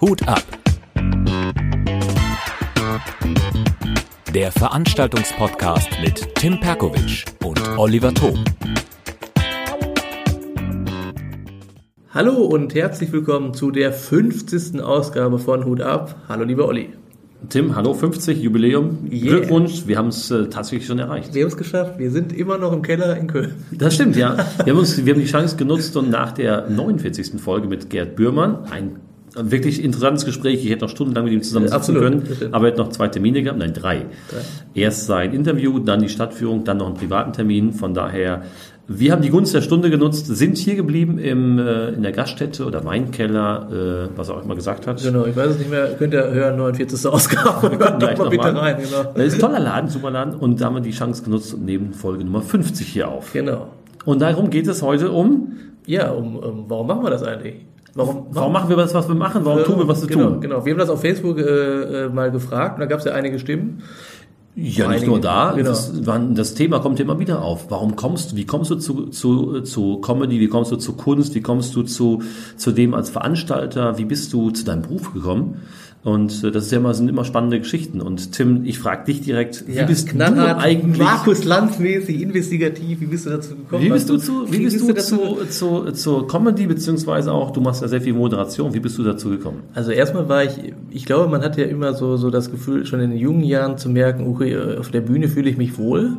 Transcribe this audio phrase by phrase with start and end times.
[0.00, 0.42] Hut ab.
[4.34, 8.42] Der Veranstaltungspodcast mit Tim Perkovic und Oliver Thom.
[12.14, 14.80] Hallo und herzlich willkommen zu der 50.
[14.80, 16.14] Ausgabe von Hut ab.
[16.26, 16.99] Hallo lieber Olli.
[17.48, 18.98] Tim, hallo, 50 Jubiläum.
[19.10, 19.38] Yeah.
[19.38, 21.34] Glückwunsch, wir haben es äh, tatsächlich schon erreicht.
[21.34, 21.98] Wir haben es geschafft.
[21.98, 23.54] Wir sind immer noch im Keller in Köln.
[23.72, 24.36] Das stimmt, ja.
[24.64, 27.40] Wir haben, uns, wir haben die Chance genutzt und nach der 49.
[27.40, 28.96] Folge mit Gerd Bührmann, ein
[29.34, 32.72] wirklich interessantes Gespräch, ich hätte noch stundenlang mit ihm zusammen sitzen Absolut, können, aber er
[32.72, 34.06] hat noch zwei Termine gehabt, nein, drei.
[34.74, 38.42] Erst sein Interview, dann die Stadtführung, dann noch einen privaten Termin, von daher,
[38.92, 42.66] wir haben die Gunst der Stunde genutzt, sind hier geblieben im, äh, in der Gaststätte
[42.66, 45.00] oder Weinkeller, äh, was er auch immer gesagt hat.
[45.00, 45.94] Genau, ich weiß es nicht mehr.
[45.94, 47.06] Könnt ihr hören, 49.
[47.06, 47.76] Ausgabe.
[47.76, 48.58] Gleich mal bitte mal.
[48.58, 48.76] rein.
[48.82, 49.12] Genau.
[49.14, 50.34] Das ist ein toller Laden, super Laden.
[50.34, 53.32] Und da haben wir die Chance genutzt und nehmen Folge Nummer 50 hier auf.
[53.32, 53.68] genau.
[54.06, 55.52] Und darum geht es heute um,
[55.86, 57.66] Ja, um, um, warum machen wir das eigentlich?
[57.94, 59.44] Warum, warum machen wir das, was wir machen?
[59.44, 60.40] Warum tun wir, was wir genau, tun?
[60.40, 63.12] Genau, wir haben das auf Facebook äh, äh, mal gefragt und da gab es ja
[63.12, 63.82] einige Stimmen.
[64.56, 65.52] Ja, nicht nur da.
[65.52, 65.70] genau.
[65.70, 67.70] Das, das Thema kommt immer wieder auf.
[67.70, 70.40] Warum kommst du, wie kommst du zu, zu, zu Comedy?
[70.40, 71.34] Wie kommst du zu Kunst?
[71.34, 72.22] Wie kommst du zu,
[72.56, 73.96] zu dem als Veranstalter?
[73.96, 75.62] Wie bist du zu deinem Beruf gekommen?
[76.02, 78.00] Und äh, das ist ja immer, sind immer spannende Geschichten.
[78.00, 80.98] Und Tim, ich frage dich direkt, wie bist knallhart, du eigentlich?
[80.98, 83.84] Markus Lanz-mäßig, investigativ, wie bist du dazu gekommen?
[83.84, 85.16] Wie bist du Was- zu, wie bist du dazu
[85.50, 88.72] zu, zu, zur Comedy, beziehungsweise auch, du machst ja sehr viel Moderation.
[88.72, 89.58] Wie bist du dazu gekommen?
[89.74, 93.00] Also erstmal war ich, ich glaube, man hat ja immer so, so das Gefühl, schon
[93.00, 96.12] in den jungen Jahren zu merken, okay, auf der Bühne fühle ich mich wohl.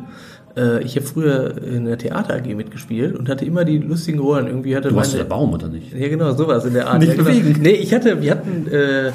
[0.56, 4.46] Äh, Ich habe früher in der Theater AG mitgespielt und hatte immer die lustigen Rollen.
[4.46, 5.92] Irgendwie hatte Du warst meine- der Baum, oder nicht?
[5.92, 7.00] Ja, genau, sowas in der Art.
[7.00, 7.58] Nicht ja, genau.
[7.60, 9.10] Nee, ich hatte, wir hatten, äh,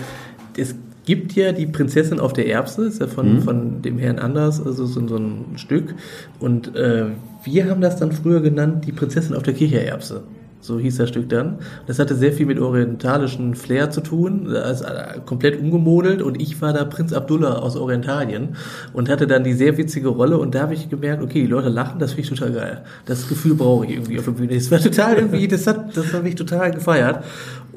[0.57, 3.11] es gibt ja die Prinzessin auf der Erbse, ist ja Mhm.
[3.11, 5.95] von, von dem Herrn Anders, also so, so ein Stück.
[6.39, 7.05] Und äh,
[7.43, 10.23] wir haben das dann früher genannt, die Prinzessin auf der Kichererbse.
[10.59, 11.59] So hieß das Stück dann.
[11.85, 14.83] Das hatte sehr viel mit orientalischen Flair zu tun, also
[15.25, 18.57] komplett umgemodelt und ich war da Prinz Abdullah aus Orientalien
[18.91, 21.69] und hatte dann die sehr witzige Rolle und da habe ich gemerkt, okay, die Leute
[21.69, 22.81] lachen, das finde ich total geil.
[23.05, 24.55] Das Gefühl brauche ich irgendwie auf der Bühne.
[24.55, 27.23] Das war total irgendwie, das hat, das habe ich total gefeiert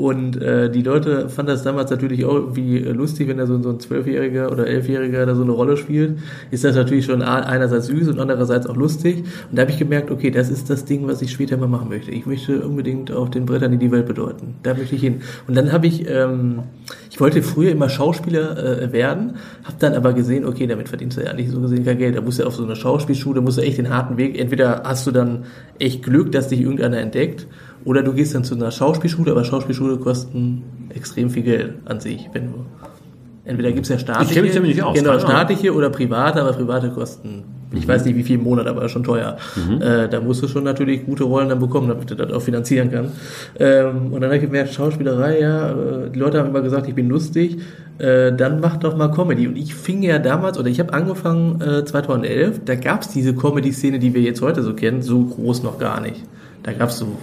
[0.01, 3.61] und äh, die Leute fanden das damals natürlich auch irgendwie äh, lustig, wenn da so,
[3.63, 6.19] so ein Zwölfjähriger oder Elfjähriger da so eine Rolle spielt,
[6.51, 10.11] ist das natürlich schon einerseits süß und andererseits auch lustig und da habe ich gemerkt,
[10.11, 12.11] okay, das ist das Ding, was ich später mal machen möchte.
[12.13, 14.55] Ich möchte unbedingt auf den Brettern in die Welt bedeuten.
[14.63, 15.21] Da möchte ich hin.
[15.47, 16.61] Und dann habe ich, ähm,
[17.11, 21.23] ich wollte früher immer Schauspieler äh, werden, habe dann aber gesehen, okay, damit verdienst du
[21.23, 22.17] ja nicht so gesehen kein Geld.
[22.17, 24.39] Da musst du auf so eine Schauspielschule, musst du echt den harten Weg.
[24.41, 25.45] Entweder hast du dann
[25.79, 27.47] echt Glück, dass dich irgendeiner entdeckt,
[27.85, 32.29] oder du gehst dann zu einer Schauspielschule, aber Schauspielschule kosten extrem viel Geld an sich,
[32.33, 32.67] wenn du
[33.45, 37.43] Entweder gibt's ja staatliche, Ich mich aus, genau, staatliche oder private, aber private kosten,
[37.73, 39.37] ich weiß nicht wie viel im Monat, aber schon teuer.
[39.81, 42.91] Äh, da musst du schon natürlich gute Rollen dann bekommen, damit du das auch finanzieren
[42.91, 43.15] kannst.
[43.59, 46.95] Ähm, und dann habe ich gemerkt, Schauspielerei, ja, äh, die Leute haben immer gesagt, ich
[46.95, 47.59] bin lustig,
[47.99, 49.49] äh, dann mach doch mal Comedy.
[49.49, 53.99] Und ich fing ja damals, oder ich habe angefangen äh, 2011, da gab's diese Comedy-Szene,
[53.99, 56.23] die wir jetzt heute so kennen, so groß noch gar nicht.
[56.63, 57.17] Da gab's so,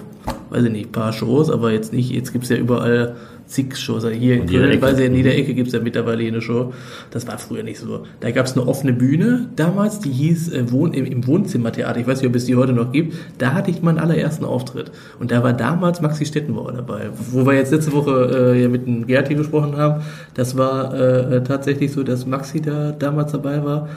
[0.50, 3.16] weiß ich nicht, paar Shows, aber jetzt nicht, jetzt gibt's ja überall
[3.48, 4.04] zig Shows.
[4.04, 4.82] Also hier in Köln, Ecke.
[4.82, 6.74] weiß ich, in jeder Ecke gibt's ja mittlerweile eine Show.
[7.12, 8.04] Das war früher nicht so.
[8.20, 12.00] Da gab's eine offene Bühne damals, die hieß äh, Wohn im, im Wohnzimmertheater.
[12.00, 13.16] Ich weiß nicht, ob es die heute noch gibt.
[13.38, 14.92] Da hatte ich meinen allerersten Auftritt.
[15.20, 17.10] Und da war damals Maxi Stettenbauer dabei.
[17.32, 20.04] Wo wir jetzt letzte Woche äh, ja mit dem Gerd hier gesprochen haben.
[20.34, 23.88] Das war äh, tatsächlich so, dass Maxi da damals dabei war.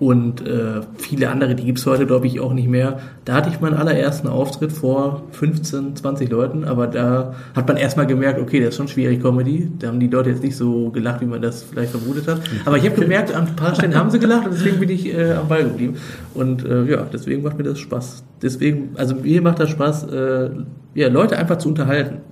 [0.00, 3.00] Und äh, viele andere, die gibt's heute, glaube ich, auch nicht mehr.
[3.26, 8.06] Da hatte ich meinen allerersten Auftritt vor 15, 20 Leuten, aber da hat man erstmal
[8.06, 9.70] gemerkt, okay, das ist schon schwierig Comedy.
[9.78, 12.40] Da haben die Leute jetzt nicht so gelacht, wie man das vielleicht vermutet hat.
[12.64, 15.06] Aber ich habe gemerkt, an ein paar Stellen haben sie gelacht und deswegen bin ich
[15.06, 15.96] äh, am Ball geblieben.
[16.32, 18.24] Und äh, ja, deswegen macht mir das Spaß.
[18.40, 20.50] Deswegen, also mir macht das Spaß, äh,
[20.94, 22.22] ja, Leute einfach zu unterhalten.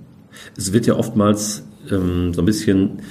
[0.57, 3.03] Es wird ja oftmals ähm, so ein bisschen,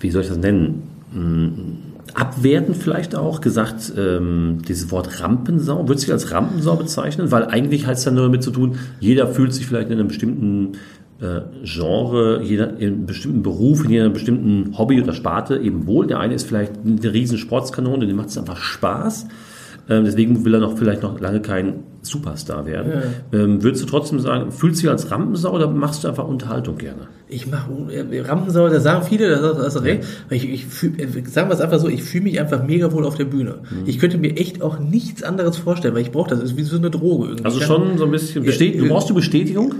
[0.00, 0.82] wie soll ich das nennen,
[1.14, 7.30] ähm, abwertend vielleicht auch gesagt, ähm, dieses Wort Rampensau, würdest du dich als Rampensau bezeichnen?
[7.30, 10.08] Weil eigentlich hat es ja nur damit zu tun, jeder fühlt sich vielleicht in einem
[10.08, 10.72] bestimmten
[11.20, 16.06] äh, Genre, jeder in einem bestimmten Beruf, in einem bestimmten Hobby oder Sparte eben wohl.
[16.06, 19.28] Der eine ist vielleicht eine riesen Sportskanone, dem macht es einfach Spaß.
[19.88, 22.92] Ähm, deswegen will er noch vielleicht noch lange kein Superstar werden.
[23.32, 26.76] Ähm, würdest du trotzdem sagen, fühlst du dich als Rampensau oder machst du einfach Unterhaltung
[26.76, 27.08] gerne?
[27.32, 30.04] Ich mache äh, Rampensau, da sagen viele, da hast- du recht.
[30.30, 33.04] Ich, ich fühl, äh, sagen wir es einfach so, ich fühle mich einfach mega wohl
[33.06, 33.56] auf der Bühne.
[33.70, 33.84] Mhm.
[33.86, 36.40] Ich könnte mir echt auch nichts anderes vorstellen, weil ich brauche das.
[36.40, 37.44] Das ist wie so eine Droge irgendwie.
[37.44, 39.74] Also schon so ein bisschen Bestät Ja, du brauchst du Bestätigung?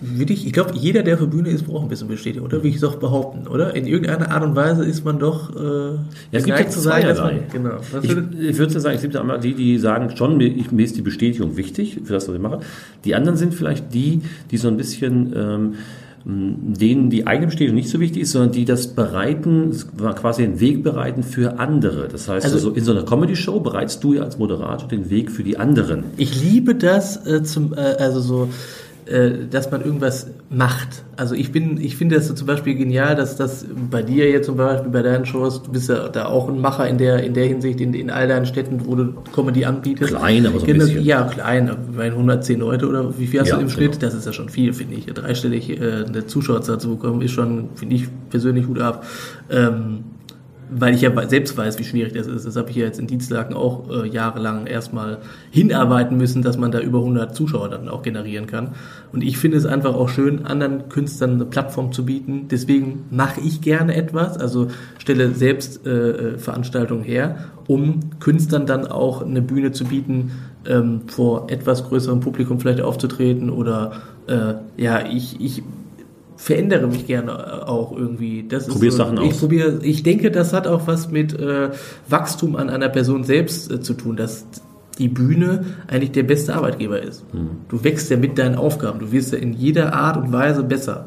[0.00, 2.62] Würde ich, ich glaube, jeder, der auf der Bühne ist, braucht ein bisschen Bestätigung, oder?
[2.62, 3.74] Will ich es auch behaupten, oder?
[3.74, 5.94] In irgendeiner Art und Weise ist man doch äh, Ja,
[6.32, 7.46] es gibt geneigt jetzt zu sagen, dass man, zweierlei.
[7.52, 7.70] genau.
[7.92, 10.70] Was Ich, würde- ich würde sagen, es gibt einmal die, die sagen schon, mir, ich,
[10.72, 12.60] mir ist die Bestätigung wichtig für das, was ich mache.
[13.04, 15.74] Die anderen sind vielleicht die, die so ein bisschen, ähm,
[16.24, 19.74] denen die eigene Bestätigung nicht so wichtig ist, sondern die das bereiten,
[20.16, 22.08] quasi den Weg bereiten für andere.
[22.08, 25.30] Das heißt, Also- also, in so einer Comedy-Show bereitest du ja als Moderator den Weg
[25.30, 26.04] für die anderen.
[26.18, 28.48] Ich liebe das äh, zum, äh, also so,
[29.50, 31.02] dass man irgendwas macht.
[31.16, 34.46] Also ich bin, ich finde das so zum Beispiel genial, dass das bei dir jetzt
[34.46, 37.32] zum Beispiel bei deinen Shows, du bist ja da auch ein Macher in der in
[37.32, 40.10] der Hinsicht in, in all deinen Städten, wo du Comedy anbietest.
[40.14, 41.04] Klein, aber so ein Genau, bisschen.
[41.04, 43.92] Ja, klein, meine 110 Leute oder wie viel hast Ja, du im Schnitt?
[43.92, 44.00] genau.
[44.02, 45.06] Das ist ja schon viel, finde ich.
[45.06, 49.06] Dreistellig äh, eine Zuschauerzahl zu bekommen, ist schon, finde ich persönlich gut ab.
[49.50, 50.04] Ähm,
[50.70, 52.46] weil ich ja selbst weiß, wie schwierig das ist.
[52.46, 55.18] Das habe ich ja jetzt in Dienstlagen auch äh, jahrelang erstmal
[55.50, 58.74] hinarbeiten müssen, dass man da über 100 Zuschauer dann auch generieren kann.
[59.12, 62.48] Und ich finde es einfach auch schön, anderen Künstlern eine Plattform zu bieten.
[62.50, 64.68] Deswegen mache ich gerne etwas, also
[64.98, 70.32] stelle selbst äh, äh, Veranstaltungen her, um Künstlern dann auch eine Bühne zu bieten,
[70.66, 73.92] ähm, vor etwas größerem Publikum vielleicht aufzutreten oder
[74.26, 75.62] äh, ja, ich, ich
[76.38, 78.46] verändere mich gerne auch irgendwie.
[78.48, 79.38] Das ist Probierst so, Sachen ich aus.
[79.40, 81.70] probiere, ich denke, das hat auch was mit äh,
[82.08, 84.46] Wachstum an einer Person selbst äh, zu tun, dass
[84.98, 87.24] die Bühne eigentlich der beste Arbeitgeber ist.
[87.32, 87.50] Hm.
[87.68, 91.06] Du wächst ja mit deinen Aufgaben, du wirst ja in jeder Art und Weise besser.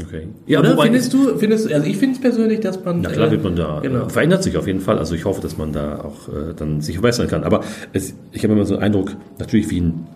[0.00, 0.28] Okay.
[0.48, 3.30] Oder wobei- findest du, findest also ich finde es persönlich, dass man Na klar äh,
[3.32, 4.06] wird man da, genau.
[4.06, 4.98] äh, verändert sich auf jeden Fall.
[4.98, 7.44] Also ich hoffe, dass man da auch äh, dann sich verbessern kann.
[7.44, 7.60] Aber
[7.92, 10.06] es, ich habe immer so einen Eindruck, natürlich wie ein,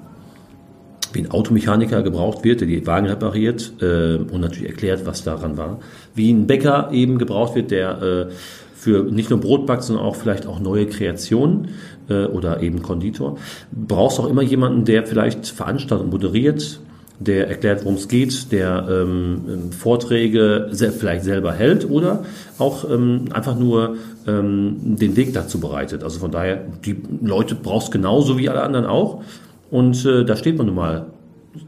[1.16, 5.56] wie ein Automechaniker gebraucht wird, der die Wagen repariert äh, und natürlich erklärt, was daran
[5.56, 5.80] war.
[6.14, 8.26] Wie ein Bäcker eben gebraucht wird, der äh,
[8.74, 11.68] für nicht nur Brot backt, sondern auch vielleicht auch neue Kreationen
[12.08, 13.38] äh, oder eben Konditor.
[13.72, 16.80] Brauchst auch immer jemanden, der vielleicht Veranstaltungen moderiert,
[17.18, 22.26] der erklärt, worum es geht, der ähm, Vorträge vielleicht selber hält oder
[22.58, 23.96] auch ähm, einfach nur
[24.26, 26.04] ähm, den Weg dazu bereitet.
[26.04, 29.22] Also von daher, die Leute brauchst genauso wie alle anderen auch.
[29.70, 31.06] Und äh, da steht man nun mal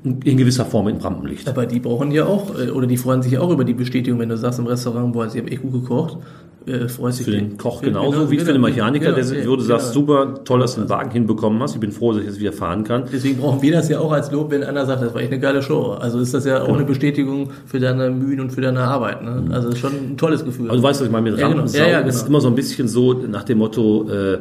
[0.05, 1.49] in gewisser Form im Rampenlicht.
[1.49, 4.19] Aber die brauchen ja auch, äh, oder die freuen sich ja auch über die Bestätigung,
[4.21, 6.19] wenn du sagst im Restaurant, boah, sie haben echt gut gekocht,
[6.67, 9.25] äh, freust dich Für den Koch für- genauso genau, wie für den genau, Mechaniker, der
[9.25, 10.07] genau, wo du sagst, genau.
[10.07, 11.75] super, toll, dass du den Wagen hinbekommen hast.
[11.75, 13.05] Ich bin froh, dass ich jetzt wieder fahren kann.
[13.11, 15.41] Deswegen brauchen wir das ja auch als Lob, wenn einer sagt, das war echt eine
[15.41, 15.93] geile Show.
[15.99, 19.23] Also ist das ja auch eine Bestätigung für deine Mühen und für deine Arbeit.
[19.23, 19.45] Ne?
[19.51, 20.69] Also ist schon ein tolles Gefühl.
[20.69, 21.61] Aber du weißt, was ich meine mit Ja, genau.
[21.61, 21.79] Rampensau.
[21.79, 22.29] Ja, ja, Es ist genau.
[22.37, 24.39] immer so ein bisschen so nach dem Motto, äh,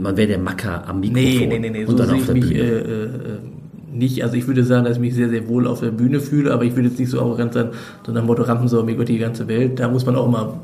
[0.00, 1.22] man wäre der Macker am Mikrofon.
[1.24, 2.60] Nee, nee, nee, nee, so und dann sehe auf der mich Bühne.
[2.60, 3.08] äh, äh,
[3.94, 4.22] nicht.
[4.22, 6.64] Also ich würde sagen, dass ich mich sehr, sehr wohl auf der Bühne fühle, aber
[6.64, 7.68] ich würde jetzt nicht so arrogant sein,
[8.04, 9.80] so nach dem Motto Rampensau, mir gehört die ganze Welt.
[9.80, 10.60] Da muss man auch mal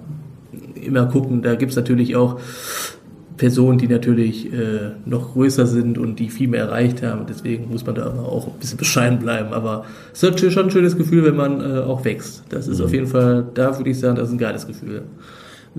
[0.74, 1.42] immer gucken.
[1.42, 2.40] Da gibt's natürlich auch
[3.36, 7.24] Personen, die natürlich äh, noch größer sind und die viel mehr erreicht haben.
[7.26, 9.54] Deswegen muss man da aber auch ein bisschen bescheiden bleiben.
[9.54, 12.44] Aber es ist schon ein schönes Gefühl, wenn man äh, auch wächst.
[12.50, 15.04] Das ist auf jeden Fall, da würde ich sagen, das ist ein geiles Gefühl.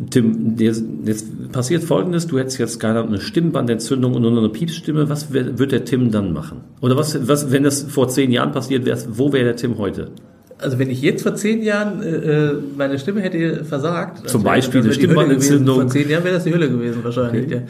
[0.10, 4.50] Tim, jetzt, jetzt passiert Folgendes, du hättest jetzt keine eine Stimmbandentzündung und nur noch eine
[4.50, 6.62] Piepsstimme, was wär, wird der Tim dann machen?
[6.80, 10.12] Oder was, was wenn das vor zehn Jahren passiert wäre, wo wäre der Tim heute?
[10.60, 14.82] Also wenn ich jetzt vor zehn Jahren äh, äh, meine Stimme hätte versagt, Zum Beispiel
[14.82, 14.94] eine.
[14.94, 15.82] Stimmbandentzündung.
[15.82, 17.52] Vor zehn Jahren wäre das die Hölle gewesen wahrscheinlich.
[17.52, 17.62] Ja.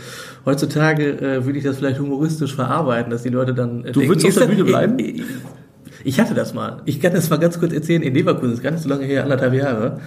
[0.45, 4.27] Heutzutage äh, würde ich das vielleicht humoristisch verarbeiten, dass die Leute dann äh, Du würdest
[4.27, 5.00] auf der Bühne bleiben?
[5.00, 5.24] Ich,
[6.03, 6.81] ich, hatte das mal.
[6.85, 8.01] Ich kann das mal ganz kurz erzählen.
[8.01, 10.01] In Leverkusen, ist gar nicht so lange her, anderthalb Jahre.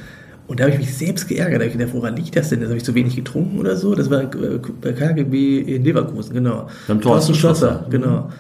[0.47, 1.61] Und da habe ich mich selbst geärgert.
[1.61, 2.61] Da habe ich gedacht, woran liegt das denn?
[2.61, 3.95] Das habe ich zu wenig getrunken oder so?
[3.95, 6.69] Das war äh, bei KGB in Leverkusen, genau.
[6.87, 7.87] Beim Thorsten Schlosser.
[7.91, 8.31] Genau.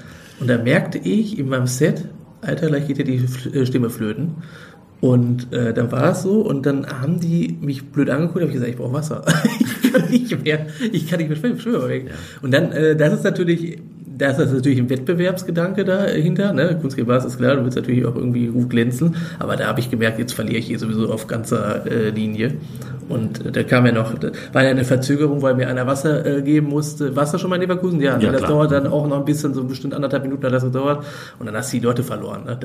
[0.41, 2.05] Und da merkte ich in meinem Set,
[2.43, 3.25] Alter, gleich geht ja die
[3.55, 4.37] äh, Stimme flöten.
[5.01, 8.55] Und äh, dann war es so und dann haben die mich blöd angeguckt, habe ich
[8.55, 9.23] gesagt, ich brauche Wasser.
[9.61, 12.11] ich kann nicht mehr, ich kann nicht mehr schwimmen, schwimmen weg.
[12.41, 13.79] Und dann, äh, das ist natürlich,
[14.17, 16.79] da ist natürlich ein Wettbewerbsgedanke dahinter, ne?
[16.81, 20.19] Kunstgeber ist klar, du willst natürlich auch irgendwie gut glänzen, aber da habe ich gemerkt,
[20.19, 22.55] jetzt verliere ich hier sowieso auf ganzer äh, Linie.
[23.09, 24.15] Und da kam ja noch,
[24.53, 27.15] war ja eine Verzögerung, weil mir einer Wasser äh, geben musste.
[27.15, 28.01] Warst du schon mal in Leverkusen?
[28.01, 28.51] Ja, Ja, das klar.
[28.51, 31.05] dauert dann auch noch ein bisschen, so bestimmt anderthalb Minuten hat das gedauert.
[31.39, 32.45] Und dann hast du die Leute verloren.
[32.47, 32.59] Ne?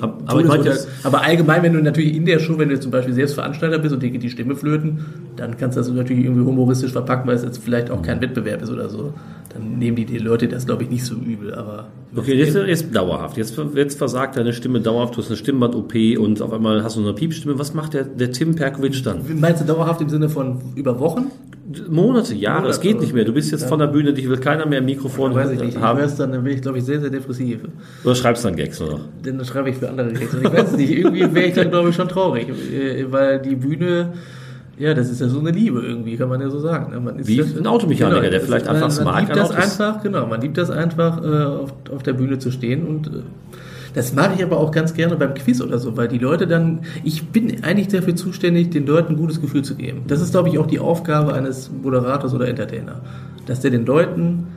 [0.00, 0.64] Aber- aber
[1.04, 3.94] aber allgemein, wenn du natürlich in der Show, wenn du zum Beispiel selbst Veranstalter bist
[3.94, 5.04] und dir geht die Stimme flöten,
[5.36, 8.62] dann kannst du das natürlich irgendwie humoristisch verpacken, weil es jetzt vielleicht auch kein Wettbewerb
[8.62, 9.12] ist oder so.
[9.52, 11.54] Dann nehmen die, die Leute das, glaube ich, nicht so übel.
[11.54, 13.36] Aber Okay, jetzt ist dauerhaft.
[13.36, 17.00] Jetzt, jetzt versagt deine Stimme dauerhaft, du hast eine Stimmband-OP und auf einmal hast du
[17.00, 17.58] eine Piepstimme.
[17.58, 19.20] Was macht der, der Tim Perkovic dann?
[19.38, 21.30] meinst du dauerhaft im Sinne von über Wochen?
[21.88, 23.24] Monate, Jahre, Monate, es geht nicht mehr.
[23.24, 25.74] Du bist jetzt von der Bühne, dich will keiner mehr ein Mikrofon Weiß ich nicht.
[25.76, 25.98] Ich haben.
[25.98, 27.58] hör's dann, dann bin ich, glaube ich, sehr, sehr depressiv.
[28.04, 29.00] Oder schreibst dann Gags nur noch.
[29.24, 30.32] Dann schreibe ich für andere Gags.
[30.34, 32.46] Und ich weiß es nicht, irgendwie wäre ich dann, glaube ich, schon traurig.
[32.48, 34.12] äh, Weil die Bühne,
[34.78, 36.92] ja, das ist ja so eine Liebe irgendwie, kann man ja so sagen.
[36.92, 37.00] ne?
[37.00, 40.02] Man ist Wie ja, ein Automechaniker, der das- vielleicht einfach mag, man liebt das einfach,
[40.04, 43.10] genau, man liebt das einfach, äh, auf, auf der Bühne zu stehen und äh,
[43.96, 46.80] Das mache ich aber auch ganz gerne beim Quiz oder so, weil die Leute dann,
[47.02, 50.02] ich bin eigentlich dafür zuständig, den Leuten ein gutes Gefühl zu geben.
[50.06, 53.00] Das ist, glaube ich, auch die Aufgabe eines Moderators oder Entertainer,
[53.46, 54.48] dass der den Leuten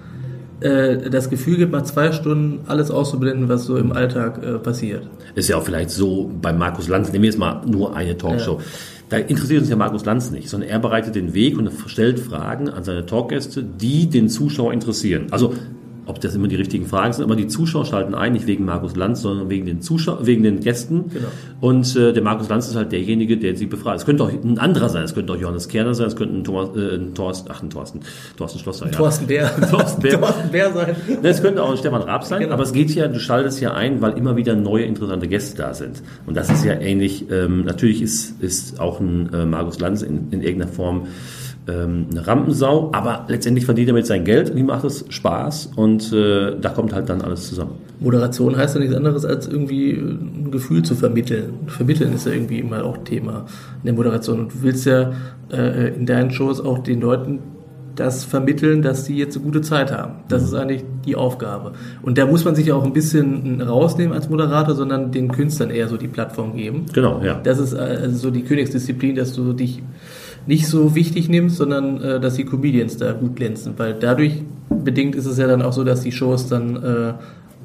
[0.60, 5.08] äh, das Gefühl gibt, mal zwei Stunden alles auszublenden, was so im Alltag äh, passiert.
[5.36, 8.58] Ist ja auch vielleicht so bei Markus Lanz, nehmen wir jetzt mal nur eine Talkshow.
[8.58, 8.65] Ja.
[9.08, 12.67] Da interessiert uns ja Markus Lanz nicht, sondern er bereitet den Weg und stellt Fragen
[12.67, 15.27] an seine Talkgäste, die den Zuschauer interessieren.
[15.31, 15.53] Also
[16.09, 18.95] ob das immer die richtigen Fragen sind, aber die Zuschauer schalten ein, nicht wegen Markus
[18.95, 21.05] Lanz, sondern wegen den Zuschauern, wegen den Gästen.
[21.13, 21.27] Genau.
[21.61, 23.99] Und äh, der Markus Lanz ist halt derjenige, der sie befragt.
[23.99, 26.43] Es könnte auch ein anderer sein, es könnte auch Johannes Kerner sein, es könnte ein,
[26.43, 27.99] Thomas, äh, ein Thorsten, ach ein Thorsten,
[28.37, 28.91] Thorsten Schlosser, ja.
[28.91, 29.51] Thorsten Bär.
[29.69, 30.19] Thorsten Bär.
[30.19, 30.95] Thorsten Bär sein.
[31.23, 32.53] Es könnte auch ein Stefan Raab sein, genau.
[32.53, 35.73] aber es geht ja, du schaltest ja ein, weil immer wieder neue interessante Gäste da
[35.73, 36.01] sind.
[36.25, 40.31] Und das ist ja ähnlich, ähm, natürlich ist, ist auch ein äh, Markus Lanz in,
[40.31, 41.07] in irgendeiner Form
[41.69, 45.71] ähm, eine Rampensau, aber letztendlich verdient er mit sein Geld und ihm macht es Spaß
[45.75, 47.71] und äh, da kommt halt dann alles zusammen.
[47.99, 51.53] Moderation heißt ja nichts anderes, als irgendwie ein Gefühl zu vermitteln.
[51.67, 53.45] Vermitteln ist ja irgendwie immer auch Thema
[53.81, 54.39] in der Moderation.
[54.39, 55.11] Und du willst ja
[55.51, 57.39] äh, in deinen Shows auch den Leuten
[57.95, 60.23] das vermitteln, dass sie jetzt eine gute Zeit haben.
[60.29, 61.73] Das ist eigentlich die Aufgabe.
[62.01, 65.89] Und da muss man sich auch ein bisschen rausnehmen als Moderator, sondern den Künstlern eher
[65.89, 66.85] so die Plattform geben.
[66.93, 67.41] Genau, ja.
[67.43, 69.83] Das ist also so die Königsdisziplin, dass du dich
[70.48, 75.15] nicht so wichtig nimmst, sondern äh, dass die Comedians da gut glänzen, weil dadurch bedingt
[75.15, 77.13] ist es ja dann auch so, dass die Shows dann äh,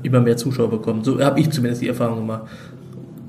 [0.02, 1.04] immer mehr Zuschauer bekommen.
[1.04, 2.42] So habe ich zumindest die Erfahrung gemacht.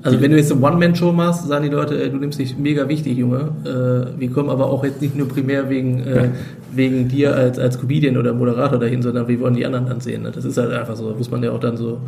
[0.02, 2.88] Also wenn du jetzt eine One-Man-Show machst, sagen die Leute, ey, du nimmst dich mega
[2.88, 3.48] wichtig, Junge.
[3.64, 6.28] Äh, wir kommen aber auch jetzt nicht nur primär wegen, äh,
[6.72, 10.22] wegen dir als, als Comedian oder Moderator dahin, sondern wir wollen die anderen ansehen.
[10.22, 10.30] Ne?
[10.30, 11.98] Das ist halt einfach so, muss man ja auch dann so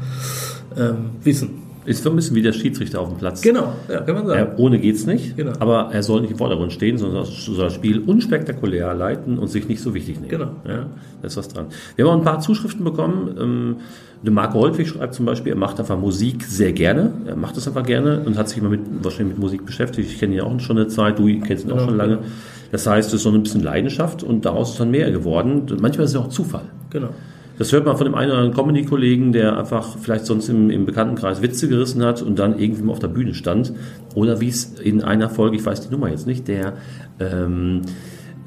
[0.77, 1.68] ähm, wissen.
[1.89, 3.41] Ist so ein bisschen wie der Schiedsrichter auf dem Platz.
[3.41, 4.39] Genau, ja, kann man sagen.
[4.39, 5.53] Er, ohne geht's nicht, genau.
[5.59, 9.69] aber er soll nicht im Vordergrund stehen, sondern soll das Spiel unspektakulär leiten und sich
[9.69, 10.29] nicht so wichtig nehmen.
[10.29, 10.51] Genau.
[10.67, 10.87] Ja,
[11.23, 11.69] da ist was dran.
[11.97, 13.37] Wir haben auch ein paar Zuschriften bekommen.
[13.41, 13.77] Ähm,
[14.23, 17.13] der Marco Holtwig schreibt zum Beispiel, er macht einfach Musik sehr gerne.
[17.27, 20.11] Er macht das einfach gerne und hat sich immer mit, wahrscheinlich mit Musik beschäftigt.
[20.11, 22.17] Ich kenne ihn auch schon eine Zeit, du kennst ihn auch genau, schon lange.
[22.17, 22.29] Genau.
[22.71, 25.65] Das heißt, es ist so ein bisschen Leidenschaft und daraus ist dann mehr geworden.
[25.81, 26.67] Manchmal ist es auch Zufall.
[26.91, 27.09] Genau.
[27.59, 30.87] Das hört man von dem einen oder anderen Comedy-Kollegen, der einfach vielleicht sonst im, im
[30.87, 33.73] Bekanntenkreis Witze gerissen hat und dann irgendwie mal auf der Bühne stand.
[34.15, 36.75] Oder wie es in einer Folge, ich weiß die Nummer jetzt nicht, der
[37.19, 37.89] ähm, äh,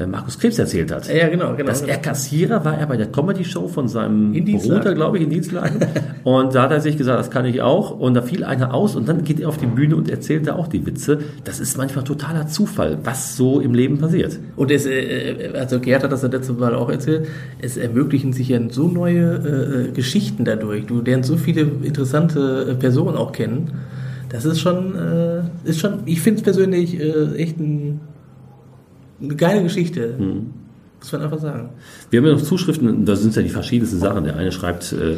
[0.07, 1.07] Markus Krebs erzählt hat.
[1.13, 1.69] Ja, genau, genau.
[1.69, 5.79] Dass er Kassierer war, er bei der Comedy-Show von seinem Bruder, glaube ich, in Dienstlagen.
[6.23, 7.91] und da hat er sich gesagt, das kann ich auch.
[7.91, 10.55] Und da fiel einer aus und dann geht er auf die Bühne und erzählt da
[10.55, 11.19] auch die Witze.
[11.43, 14.39] Das ist manchmal totaler Zufall, was so im Leben passiert.
[14.55, 17.27] Und es, äh, also Gerd hat das ja letzte Mal auch erzählt,
[17.61, 20.85] es ermöglichen sich ja so neue äh, Geschichten dadurch.
[20.85, 23.71] Du lernst so viele interessante äh, Personen auch kennen.
[24.29, 27.99] Das ist schon, äh, ist schon, ich finde es persönlich äh, echt ein
[29.21, 30.15] eine geile Geschichte.
[30.17, 30.53] Mhm.
[30.99, 31.69] Muss man einfach sagen.
[32.11, 34.23] Wir haben ja noch Zuschriften, da sind ja die verschiedensten Sachen.
[34.23, 35.15] Der eine schreibt, äh,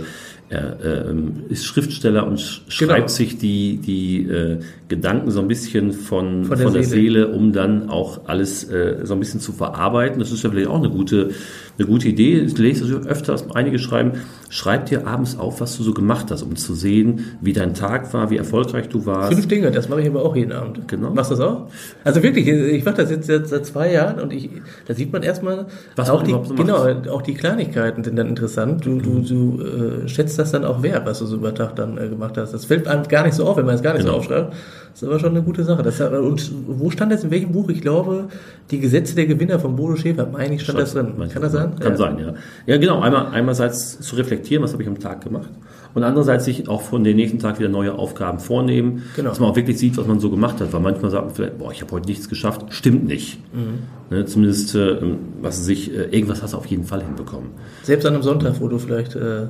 [0.50, 1.14] er äh,
[1.50, 2.94] ist Schriftsteller und sch genau.
[2.94, 4.60] schreibt sich die, die äh,
[4.96, 7.26] Gedanken so ein bisschen von, von, der, von der Seele.
[7.26, 7.28] Seele.
[7.30, 10.20] um dann auch alles äh, so ein bisschen zu verarbeiten.
[10.20, 11.32] Das ist ja vielleicht auch eine gute
[11.78, 12.40] eine gute Idee.
[12.40, 14.14] Ich lese das öfter, dass einige schreiben,
[14.50, 18.14] schreib dir abends auf, was du so gemacht hast, um zu sehen, wie dein Tag
[18.14, 19.34] war, wie erfolgreich du warst.
[19.34, 20.88] Fünf Dinge, das mache ich aber auch jeden Abend.
[20.88, 21.10] Genau.
[21.10, 21.68] Machst du das auch?
[22.04, 24.50] Also wirklich, ich mache das jetzt seit zwei Jahren und ich,
[24.86, 28.86] da sieht man erstmal, was auch die, so genau, auch die Kleinigkeiten sind dann interessant.
[28.86, 31.98] Du, du, du äh, schätzt das dann auch wert, was du so über Tag dann
[31.98, 32.54] äh, gemacht hast.
[32.54, 34.14] Das fällt einem gar nicht so auf, wenn man es gar nicht genau.
[34.14, 34.54] so aufschreibt.
[34.94, 35.82] Das ist aber schon eine gute Sache.
[35.82, 37.68] Das, und wo stand das in welchem Buch?
[37.70, 38.28] Ich glaube,
[38.70, 41.14] die Gesetze der Gewinner von Bodo Schäfer, meine ich, stand das drin.
[41.34, 41.80] Kann das sein?
[41.80, 41.98] Kann ja.
[41.98, 42.34] sein, ja.
[42.68, 43.02] Ja, genau.
[43.02, 45.50] Einmal, einerseits zu reflektieren, was habe ich am Tag gemacht.
[45.96, 49.30] Und andererseits sich auch von den nächsten Tag wieder neue Aufgaben vornehmen, genau.
[49.30, 50.72] dass man auch wirklich sieht, was man so gemacht hat.
[50.74, 52.66] Weil manchmal sagt man vielleicht, boah, ich habe heute nichts geschafft.
[52.70, 53.40] Stimmt nicht.
[53.52, 54.16] Mhm.
[54.16, 54.98] Ne, zumindest, äh,
[55.42, 57.50] was sich, äh, irgendwas hast du auf jeden Fall hinbekommen.
[57.82, 59.48] Selbst an einem Sonntag, wo du vielleicht äh,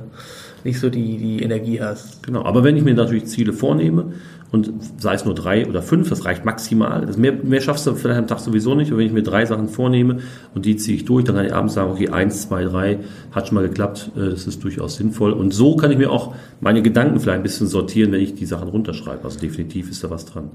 [0.64, 2.22] nicht so die, die Energie hast.
[2.22, 2.44] Genau.
[2.44, 4.12] Aber wenn ich mir natürlich Ziele vornehme,
[4.54, 7.04] und sei es nur drei oder fünf, das reicht maximal.
[7.04, 8.92] Das mehr, mehr schaffst du vielleicht am Tag sowieso nicht.
[8.92, 10.20] Und wenn ich mir drei Sachen vornehme
[10.54, 13.00] und die ziehe ich durch, dann kann ich abends sagen, okay, eins, zwei, drei,
[13.32, 15.32] hat schon mal geklappt, äh, das ist durchaus sinnvoll.
[15.32, 18.46] Und so kann ich mir auch meine Gedanken vielleicht ein bisschen sortieren, wenn ich die
[18.46, 19.24] Sachen runterschreibe.
[19.24, 20.50] Also definitiv ist da was dran.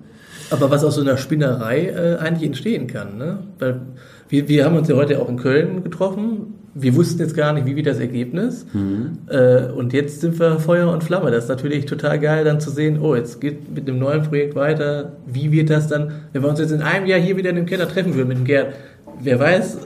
[0.49, 3.39] Aber was aus so einer Spinnerei äh, eigentlich entstehen kann, ne?
[3.59, 3.81] Weil
[4.29, 7.65] wir, wir haben uns ja heute auch in Köln getroffen wir wussten jetzt gar nicht,
[7.65, 8.65] wie wird das Ergebnis.
[8.73, 9.19] Mhm.
[9.27, 11.31] Äh, und jetzt sind wir Feuer und Flamme.
[11.31, 14.55] Das ist natürlich total geil, dann zu sehen, oh, jetzt geht mit einem neuen Projekt
[14.55, 15.13] weiter.
[15.25, 17.65] Wie wird das dann, wenn wir uns jetzt in einem Jahr hier wieder in dem
[17.65, 18.73] Keller treffen würden mit dem Gerd?
[19.21, 19.77] Wer weiß,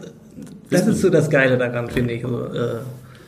[0.70, 2.24] das ist so das Geile daran, finde ich.
[2.24, 2.80] So, äh,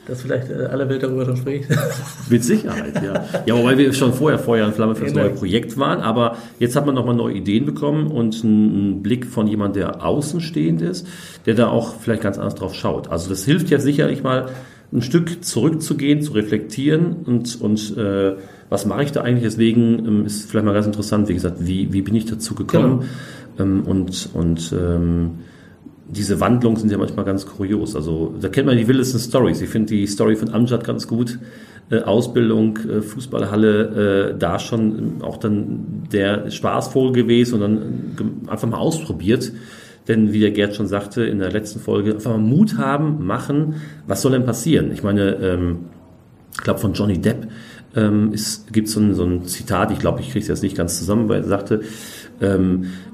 [0.08, 1.70] dass vielleicht äh, alle Welt darüber schon spricht.
[2.30, 3.26] Mit Sicherheit, ja.
[3.46, 5.26] Ja, wobei wir schon vorher Feuer und Flamme für das genau.
[5.26, 9.48] neue Projekt waren, aber jetzt hat man nochmal neue Ideen bekommen und einen Blick von
[9.48, 11.08] jemand, der außenstehend ist,
[11.46, 13.10] der da auch vielleicht ganz anders drauf schaut.
[13.10, 14.48] Also das hilft ja sicherlich mal,
[14.94, 18.36] ein Stück zurückzugehen, zu reflektieren und, und äh,
[18.70, 19.44] was mache ich da eigentlich?
[19.44, 23.06] Deswegen ähm, ist vielleicht mal ganz interessant, wie gesagt, wie, wie bin ich dazu gekommen?
[23.60, 25.40] Ähm, und und ähm,
[26.08, 27.96] diese Wandlungen sind ja manchmal ganz kurios.
[27.96, 29.62] Also da kennt man die wildesten Stories.
[29.62, 31.40] Ich finde die Story von Amjad ganz gut.
[31.90, 38.52] Äh, Ausbildung, äh, Fußballhalle, äh, da schon auch dann der Spaßvogel gewesen und dann äh,
[38.52, 39.52] einfach mal ausprobiert.
[40.08, 43.76] Denn wie der Gerd schon sagte in der letzten Folge, einfach mal Mut haben, machen.
[44.08, 44.92] Was soll denn passieren?
[44.92, 45.78] Ich meine, ähm,
[46.54, 47.48] ich glaube von Johnny Depp
[47.96, 48.34] ähm,
[48.72, 51.42] gibt ein, so ein Zitat, ich glaube, ich kriege es jetzt nicht ganz zusammen, weil
[51.42, 51.84] er sagte, ähm,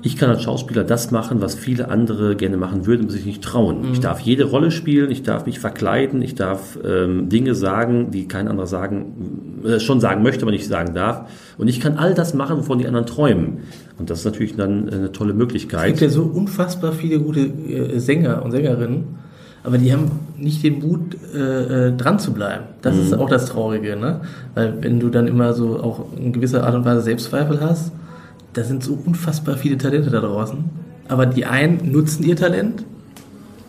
[0.02, 3.44] ich kann als Schauspieler das machen, was viele andere gerne machen würden, aber sich nicht
[3.44, 3.84] trauen.
[3.84, 3.94] Mhm.
[3.94, 8.28] Ich darf jede Rolle spielen, ich darf mich verkleiden, ich darf ähm, Dinge sagen, die
[8.28, 11.30] kein anderer sagen, äh, schon sagen möchte, aber nicht sagen darf.
[11.60, 13.60] Und ich kann all das machen, wovon die anderen träumen.
[14.00, 15.94] Und das ist natürlich dann eine tolle Möglichkeit.
[15.94, 19.20] Es gibt ja so unfassbar viele gute äh, Sänger und Sängerinnen,
[19.64, 22.64] aber die haben nicht den Mut, äh, äh dran zu bleiben.
[22.82, 23.02] Das mhm.
[23.02, 24.22] ist auch das Traurige, ne?
[24.56, 27.92] Weil wenn du dann immer so auch in gewisser Art und Weise Selbstzweifel hast,
[28.54, 30.70] da sind so unfassbar viele Talente da draußen.
[31.08, 32.86] Aber die einen nutzen ihr Talent,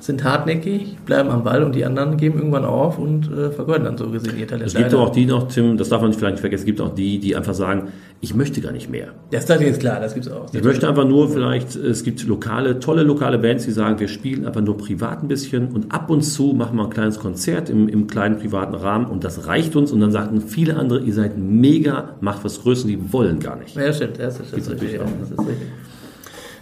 [0.02, 3.96] sind hartnäckig, bleiben am Ball und die anderen geben irgendwann auf und äh, vergeuden dann
[3.96, 4.66] so gesehen ihr Talent.
[4.66, 6.92] Es gibt auch die noch, Tim, das darf man vielleicht nicht vergessen, es gibt auch
[6.92, 9.08] die, die einfach sagen, ich möchte gar nicht mehr.
[9.30, 10.46] Das ist klar, das gibt es auch.
[10.46, 14.08] Das ich möchte einfach nur vielleicht, es gibt lokale, tolle lokale Bands, die sagen, wir
[14.08, 17.70] spielen einfach nur privat ein bisschen und ab und zu machen wir ein kleines Konzert
[17.70, 21.14] im, im kleinen privaten Rahmen und das reicht uns und dann sagten viele andere, ihr
[21.14, 23.76] seid mega, macht was Größeres, die wollen gar nicht.
[23.76, 25.68] Ja, stimmt, das ist, das richtig, das ist richtig.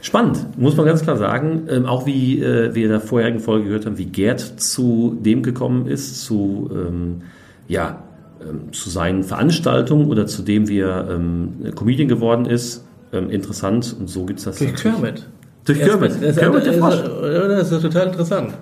[0.02, 1.68] Spannend, muss man ganz klar sagen.
[1.68, 5.42] Ähm, auch wie äh, wir in der vorherigen Folge gehört haben, wie Gerd zu dem
[5.42, 7.22] gekommen ist, zu, ähm,
[7.68, 8.02] ja,
[8.40, 12.84] ähm, zu seinen Veranstaltungen oder zu dem, wie er ähm, Comedian geworden ist.
[13.12, 14.58] Ähm, interessant und so gibt es das.
[14.58, 15.26] Durch Kermit.
[15.66, 16.12] Durch Kermit.
[16.22, 17.02] Das, Kermit der Frosch.
[17.02, 18.54] Das ist total interessant.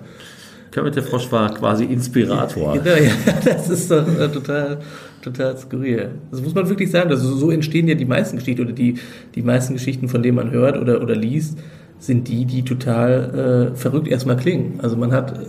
[0.71, 2.73] Kermit der Frosch war quasi Inspirator.
[2.83, 3.11] Genau, ja,
[3.45, 4.79] das ist doch äh, total
[5.21, 6.09] total skurril.
[6.31, 7.09] Das muss man wirklich sagen.
[7.09, 8.95] Also so entstehen ja die meisten Geschichten oder die,
[9.35, 11.57] die meisten Geschichten, von denen man hört oder, oder liest,
[11.99, 14.79] sind die, die total äh, verrückt erstmal klingen.
[14.81, 15.41] Also man hat äh,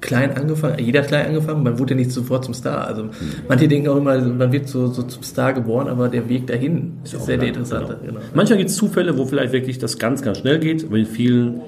[0.00, 2.86] klein angefangen, jeder hat klein angefangen, man wurde ja nicht sofort zum Star.
[2.86, 3.10] Also mhm.
[3.48, 6.94] manche denken auch immer, man wird so, so zum Star geboren, aber der Weg dahin
[7.04, 7.98] ist, ist sehr der interessante.
[8.00, 8.18] Genau.
[8.18, 8.20] Genau.
[8.34, 11.60] Manchmal gibt es Zufälle, wo vielleicht wirklich das ganz, ganz schnell geht, aber in vielen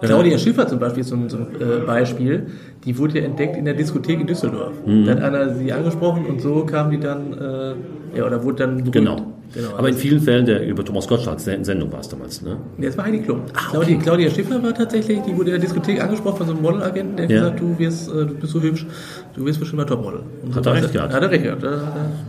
[0.00, 2.46] Claudia Schiffer zum Beispiel ist so ein, so ein äh, Beispiel.
[2.84, 4.74] Die wurde ja entdeckt in der Diskothek in Düsseldorf.
[4.86, 5.04] Mhm.
[5.04, 8.76] Da hat einer sie angesprochen und so kam die dann, äh, ja, oder wurde dann
[8.78, 8.92] berühmt.
[8.92, 9.26] Genau.
[9.52, 12.56] Genau, Aber in vielen Fällen, der über Thomas Gottschalk Sendung war es damals, ne?
[12.76, 13.42] Nee, es war Heidi Klum.
[13.52, 13.70] Ah, okay.
[13.70, 17.16] Claudia, Claudia Schiffer war tatsächlich, die wurde in der Diskothek angesprochen von so einem Modelagenten,
[17.16, 17.40] der ja.
[17.40, 18.86] gesagt, du wirst, äh, du bist so hübsch,
[19.34, 20.20] du wirst bestimmt mal Topmodel.
[20.44, 21.12] Und hat so er recht gehabt.
[21.12, 21.64] Hat er recht gehabt.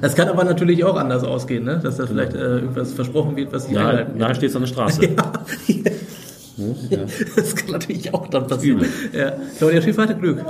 [0.02, 1.80] Das kann aber natürlich auch anders ausgehen, ne?
[1.84, 4.30] Dass da vielleicht äh, irgendwas versprochen wird, was sich ja, einhalten wird.
[4.30, 5.06] Da steht es an der Straße.
[5.68, 5.91] ja.
[6.90, 7.00] Ja.
[7.36, 8.86] Das kann natürlich auch dann passieren.
[9.14, 9.34] Ja.
[9.58, 10.44] Claudia Schiffer hatte Glück.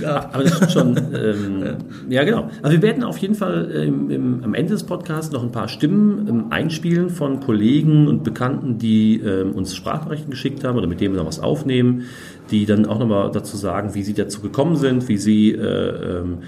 [0.00, 0.30] Ja.
[0.32, 1.76] Aber das ist schon, ähm, ja.
[2.08, 2.24] ja.
[2.24, 2.50] genau.
[2.62, 5.68] Also wir werden auf jeden Fall im, im, am Ende des Podcasts noch ein paar
[5.68, 11.00] Stimmen ähm, einspielen von Kollegen und Bekannten, die ähm, uns Sprachnachrichten geschickt haben oder mit
[11.00, 12.04] denen wir noch was aufnehmen,
[12.50, 16.38] die dann auch nochmal dazu sagen, wie sie dazu gekommen sind, wie sie äh, ähm,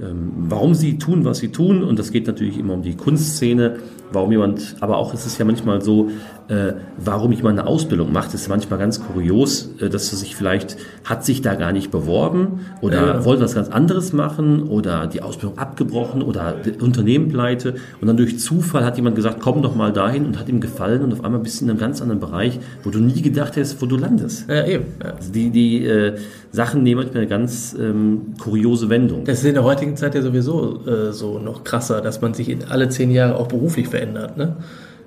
[0.00, 1.82] ähm, warum sie tun, was sie tun.
[1.82, 3.76] Und das geht natürlich immer um die Kunstszene,
[4.12, 6.10] warum jemand, aber auch ist es ja manchmal so,
[6.48, 10.76] äh, warum jemand eine Ausbildung macht, ist manchmal ganz kurios, äh, dass er sich vielleicht,
[11.04, 13.24] hat sich da gar nicht beworben oder ja.
[13.24, 18.38] wollte was ganz anderes machen oder die Ausbildung abgebrochen oder Unternehmen pleite und dann durch
[18.38, 21.40] Zufall hat jemand gesagt, komm doch mal dahin und hat ihm gefallen und auf einmal
[21.40, 24.48] bist du in einem ganz anderen Bereich, wo du nie gedacht hättest, wo du landest.
[24.48, 24.86] Ja, eben.
[25.02, 25.12] Ja.
[25.12, 26.16] Also die, die äh,
[26.50, 29.24] Sachen nehmen manchmal eine ganz ähm, kuriose Wendung.
[29.24, 32.48] Das ist in der heutigen Zeit ja sowieso äh, so noch krasser, dass man sich
[32.48, 34.01] in alle zehn Jahre auch beruflich verändert.
[34.06, 34.56] Ne?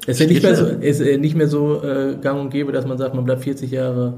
[0.07, 2.85] Es ist ja nicht mehr so, ist nicht mehr so äh, gang und gäbe, dass
[2.85, 4.15] man sagt, man bleibt 40 Jahre.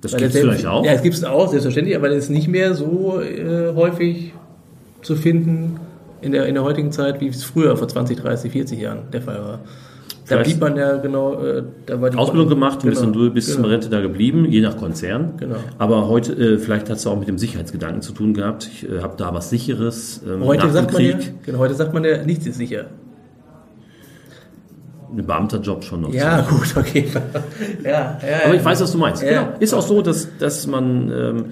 [0.00, 0.84] Das gibt es vielleicht auch.
[0.84, 4.32] Ja, es gibt es auch, selbstverständlich, aber es ist nicht mehr so äh, häufig
[5.02, 5.78] zu finden
[6.20, 9.22] in der, in der heutigen Zeit, wie es früher vor 20, 30, 40 Jahren der
[9.22, 9.60] Fall war.
[10.28, 13.48] Da blieb man ja genau, äh, da war die Ausbildung gemacht, genau, und du bist
[13.48, 13.62] genau.
[13.62, 15.32] zum Rente da geblieben, je nach Konzern.
[15.38, 15.56] Genau.
[15.78, 18.70] Aber heute, äh, vielleicht hat es auch mit dem Sicherheitsgedanken zu tun gehabt.
[18.72, 20.22] Ich äh, habe da was Sicheres.
[20.24, 22.86] Ähm, heute, sagt man ja, genau, heute sagt man ja, nichts ist sicher
[25.16, 26.12] ein Beamterjob schon noch.
[26.12, 26.56] Ja, so.
[26.56, 27.06] gut, okay.
[27.84, 29.22] ja, ja, Aber ich weiß, was du meinst.
[29.22, 29.44] Ja.
[29.44, 29.58] Genau.
[29.58, 31.44] Ist auch so, dass, dass man, ähm,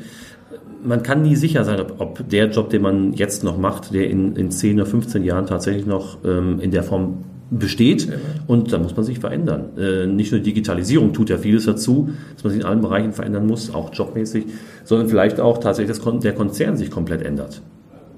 [0.85, 4.09] man kann nie sicher sein, ob, ob, der Job, den man jetzt noch macht, der
[4.09, 8.07] in, in 10 oder 15 Jahren tatsächlich noch ähm, in der Form besteht.
[8.07, 8.15] Ja.
[8.47, 9.71] Und da muss man sich verändern.
[9.79, 13.47] Äh, nicht nur Digitalisierung tut ja vieles dazu, dass man sich in allen Bereichen verändern
[13.47, 14.45] muss, auch jobmäßig,
[14.85, 17.63] sondern vielleicht auch tatsächlich, dass der Konzern sich komplett ändert.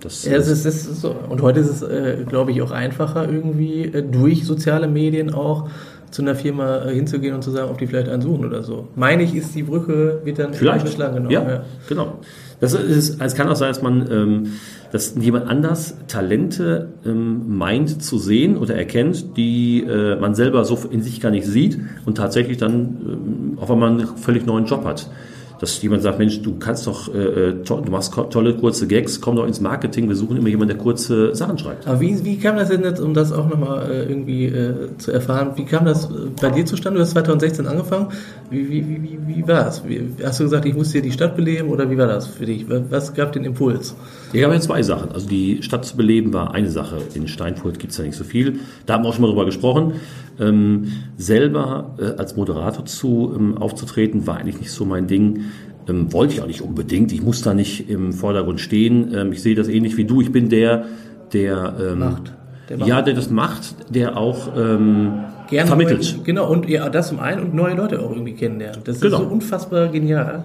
[0.01, 1.15] Das ja, es ist, es ist so.
[1.29, 5.69] Und heute ist es, äh, glaube ich, auch einfacher irgendwie äh, durch soziale Medien auch
[6.11, 8.89] zu einer Firma äh, hinzugehen und zu sagen, ob die vielleicht einen suchen oder so.
[8.97, 11.17] Meine ich, ist die Brücke, wird dann vielleicht geschlagen.
[11.17, 11.31] Genau.
[11.31, 12.21] Ja, ja, genau.
[12.61, 14.53] Das ist, es kann auch sein, dass man ähm,
[14.93, 20.79] dass jemand anders Talente ähm, meint zu sehen oder erkennt, die äh, man selber so
[20.91, 24.85] in sich gar nicht sieht und tatsächlich dann ähm, auf einmal einen völlig neuen Job
[24.85, 25.09] hat
[25.61, 29.37] dass jemand sagt, Mensch, du kannst doch, äh, to du machst tolle kurze Gags, komm
[29.37, 31.87] doch ins Marketing, wir suchen immer jemanden, der kurze Sachen schreibt.
[31.87, 35.13] Aber wie, wie kam das denn jetzt, um das auch nochmal äh, irgendwie äh, zu
[35.13, 36.09] erfahren, wie kam das
[36.41, 36.99] bei dir zustande?
[36.99, 38.09] Du hast 2016 angefangen.
[38.49, 39.83] Wie, wie, wie, wie war es?
[40.25, 42.67] Hast du gesagt, ich muss hier die Stadt beleben oder wie war das für dich?
[42.69, 43.95] Was gab den Impuls?
[44.33, 45.13] Ich habe ja zwei Sachen.
[45.13, 46.99] Also die Stadt zu beleben war eine Sache.
[47.15, 48.61] In Steinfurt gibt es ja nicht so viel.
[48.87, 49.95] Da haben wir auch schon mal drüber gesprochen.
[50.41, 55.45] Ähm, selber äh, als Moderator zu ähm, aufzutreten, war eigentlich nicht so mein Ding.
[55.89, 57.13] Ähm, wollte ich auch nicht unbedingt.
[57.13, 59.13] Ich muss da nicht im Vordergrund stehen.
[59.15, 60.21] Ähm, ich sehe das ähnlich wie du.
[60.21, 60.87] Ich bin der,
[61.33, 62.33] der, ähm, macht.
[62.69, 62.89] Der macht.
[62.89, 66.15] ja, der das macht, der auch ähm, Gerne vermittelt.
[66.15, 68.83] Neue, genau, und ja, das zum einen und neue Leute auch irgendwie kennenlernen.
[68.85, 69.19] Das ist genau.
[69.19, 70.45] so unfassbar genial.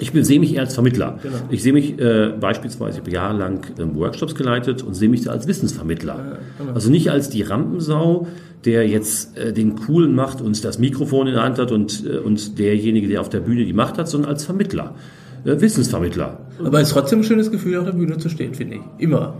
[0.00, 1.18] Ich sehe mich eher als Vermittler.
[1.22, 1.36] Genau.
[1.50, 5.32] Ich sehe mich äh, beispielsweise, ich habe jahrelang ähm, Workshops geleitet und sehe mich da
[5.32, 6.14] als Wissensvermittler.
[6.14, 6.72] Ja, genau.
[6.72, 8.26] Also nicht als die Rampensau,
[8.64, 12.18] der jetzt äh, den Coolen macht und das Mikrofon in der Hand hat und, äh,
[12.18, 14.94] und derjenige, der auf der Bühne die Macht hat, sondern als Vermittler.
[15.44, 16.38] Äh, Wissensvermittler.
[16.64, 18.82] Aber es ist trotzdem ein schönes Gefühl, auf der Bühne zu stehen, finde ich.
[18.98, 19.36] Immer.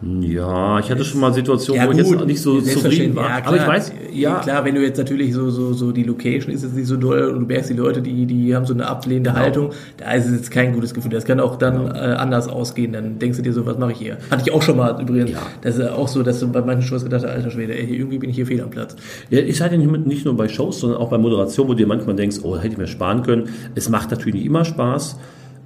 [0.00, 3.28] Ja, ich hatte schon mal Situationen, ja, wo ich jetzt nicht so zufrieden war.
[3.28, 4.38] Ja, aber ich weiß, ja.
[4.38, 7.30] Klar, wenn du jetzt natürlich so, so, so die Location ist jetzt nicht so doll
[7.30, 9.42] und du merkst die Leute, die, die haben so eine ablehnende genau.
[9.42, 11.10] Haltung, da ist es jetzt kein gutes Gefühl.
[11.10, 11.94] Das kann auch dann genau.
[11.94, 12.92] äh, anders ausgehen.
[12.92, 14.18] Dann denkst du dir so, was mache ich hier?
[14.30, 15.32] Hatte ich auch schon mal übrigens.
[15.32, 15.42] Ja.
[15.62, 18.18] Das ist auch so, dass du bei manchen Shows gedacht hast, alter Schwede, ey, irgendwie
[18.18, 18.94] bin ich hier fehl am Platz.
[19.30, 21.88] Ja, ich hatte nicht, nicht nur bei Shows, sondern auch bei Moderation, wo du dir
[21.88, 23.48] manchmal denkst, oh, hätte ich mir sparen können.
[23.74, 25.16] Es macht natürlich nicht immer Spaß.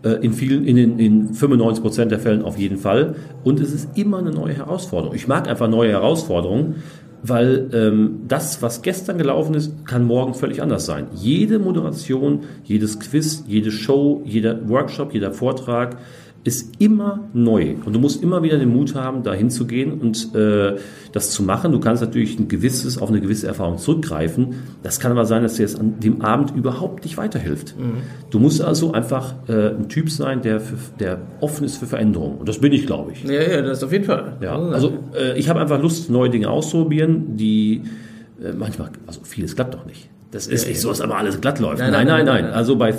[0.05, 3.15] Äh, in vielen, in, den, in 95 Prozent der Fällen auf jeden Fall.
[3.45, 5.15] Und es ist immer eine neue Herausforderung.
[5.15, 6.83] Ich mag einfach neue Herausforderungen,
[7.23, 11.07] weil ähm, das, was gestern gelaufen ist, kann morgen völlig anders sein.
[11.15, 15.99] Jede Moderation, jedes Quiz, jede Show, jeder Workshop, jeder Vortrag
[16.45, 20.77] ist immer neu und du musst immer wieder den Mut haben, da hinzugehen und äh,
[21.13, 21.71] das zu machen.
[21.71, 24.55] Du kannst natürlich ein gewisses, auf eine gewisse Erfahrung zurückgreifen.
[24.83, 27.77] Das kann aber sein, dass dir jetzt an dem Abend überhaupt nicht weiterhilft.
[27.79, 27.99] Mhm.
[28.31, 32.39] Du musst also einfach äh, ein Typ sein, der, für, der offen ist für Veränderungen.
[32.39, 33.23] Und das bin ich, glaube ich.
[33.23, 34.37] Ja, ja, das auf jeden Fall.
[34.41, 37.83] Ja, also äh, ich habe einfach Lust, neue Dinge auszuprobieren, die
[38.43, 40.09] äh, manchmal, also vieles klappt auch nicht.
[40.33, 41.79] Das ist nicht so, dass aber alles glatt läuft.
[41.79, 42.25] Nein, nein, nein.
[42.25, 42.53] nein, nein.
[42.55, 42.95] Also bei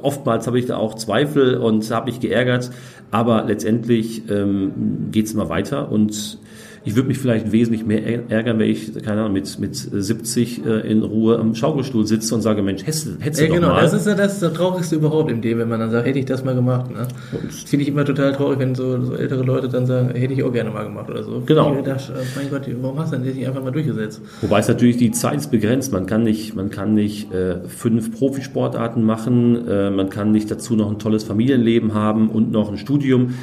[0.00, 2.70] oftmals habe ich da auch Zweifel und habe mich geärgert,
[3.10, 6.38] aber letztendlich ähm, geht es immer weiter und
[6.84, 10.90] ich würde mich vielleicht wesentlich mehr ärgern, wenn ich, keine Ahnung, mit, mit 70 äh,
[10.90, 13.82] in Ruhe am Schaukelstuhl sitze und sage, Mensch, hättest, hättest ja, du genau, mal.
[13.82, 16.24] das ist ja das, das Traurigste überhaupt in dem, wenn man dann sagt, hätte ich
[16.24, 16.90] das mal gemacht.
[16.90, 17.06] Ne?
[17.44, 20.42] Das finde ich immer total traurig, wenn so, so, ältere Leute dann sagen, hätte ich
[20.42, 21.42] auch gerne mal gemacht oder so.
[21.44, 21.72] Genau.
[21.72, 24.22] Ich gedacht, äh, mein Gott, warum hast du denn nicht einfach mal durchgesetzt?
[24.40, 25.92] Wobei es natürlich, die Zeit ist begrenzt.
[25.92, 30.76] Man kann nicht, man kann nicht äh, fünf Profisportarten machen, äh, man kann nicht dazu
[30.76, 33.34] noch ein tolles Familienleben haben und noch ein Studium.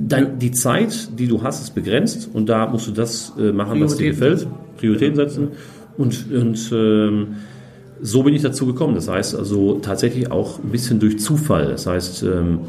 [0.00, 3.80] Dein, die Zeit, die du hast, ist begrenzt und da musst du das äh, machen,
[3.80, 4.46] was dir gefällt.
[4.76, 5.48] Prioritäten setzen.
[5.96, 7.26] Und, und ähm,
[8.00, 8.94] so bin ich dazu gekommen.
[8.94, 11.66] Das heißt also tatsächlich auch ein bisschen durch Zufall.
[11.66, 12.60] Das heißt, ähm,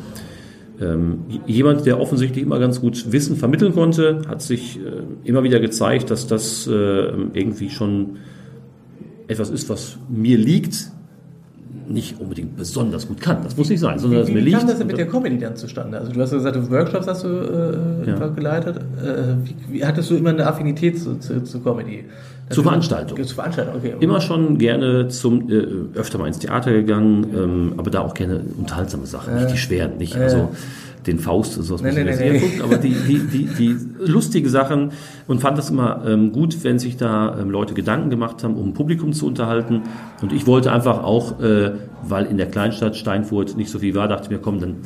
[0.81, 5.59] ähm, jemand, der offensichtlich immer ganz gut Wissen vermitteln konnte, hat sich äh, immer wieder
[5.59, 8.17] gezeigt, dass das äh, irgendwie schon
[9.27, 10.91] etwas ist, was mir liegt,
[11.89, 13.43] nicht unbedingt besonders gut kann.
[13.43, 14.45] Das muss nicht sein, sondern wie, liegt.
[14.45, 15.97] Wie kam das denn mit der Comedy dann zustande?
[15.99, 18.27] Also du hast gesagt, du Workshops hast du äh, ja.
[18.27, 18.77] geleitet.
[18.77, 22.05] Äh, wie, wie, hattest du immer eine Affinität zu, zu, zu Comedy?
[22.49, 23.23] Zu Veranstaltungen.
[23.23, 23.95] Zu Veranstaltungen, okay.
[23.99, 28.41] Immer schon gerne zum, äh, öfter mal ins Theater gegangen, ähm, aber da auch gerne
[28.57, 30.49] unterhaltsame Sachen, nicht die schweren, nicht, also
[31.07, 32.61] den Faust, so was nee, nee, nee, nee.
[32.61, 34.91] aber die, die, die, die lustige Sachen
[35.27, 38.69] und fand das immer ähm, gut, wenn sich da ähm, Leute Gedanken gemacht haben, um
[38.69, 39.83] ein Publikum zu unterhalten.
[40.21, 41.71] Und ich wollte einfach auch, äh,
[42.03, 44.77] weil in der Kleinstadt Steinfurt nicht so viel war, dachte ich mir, komm, dann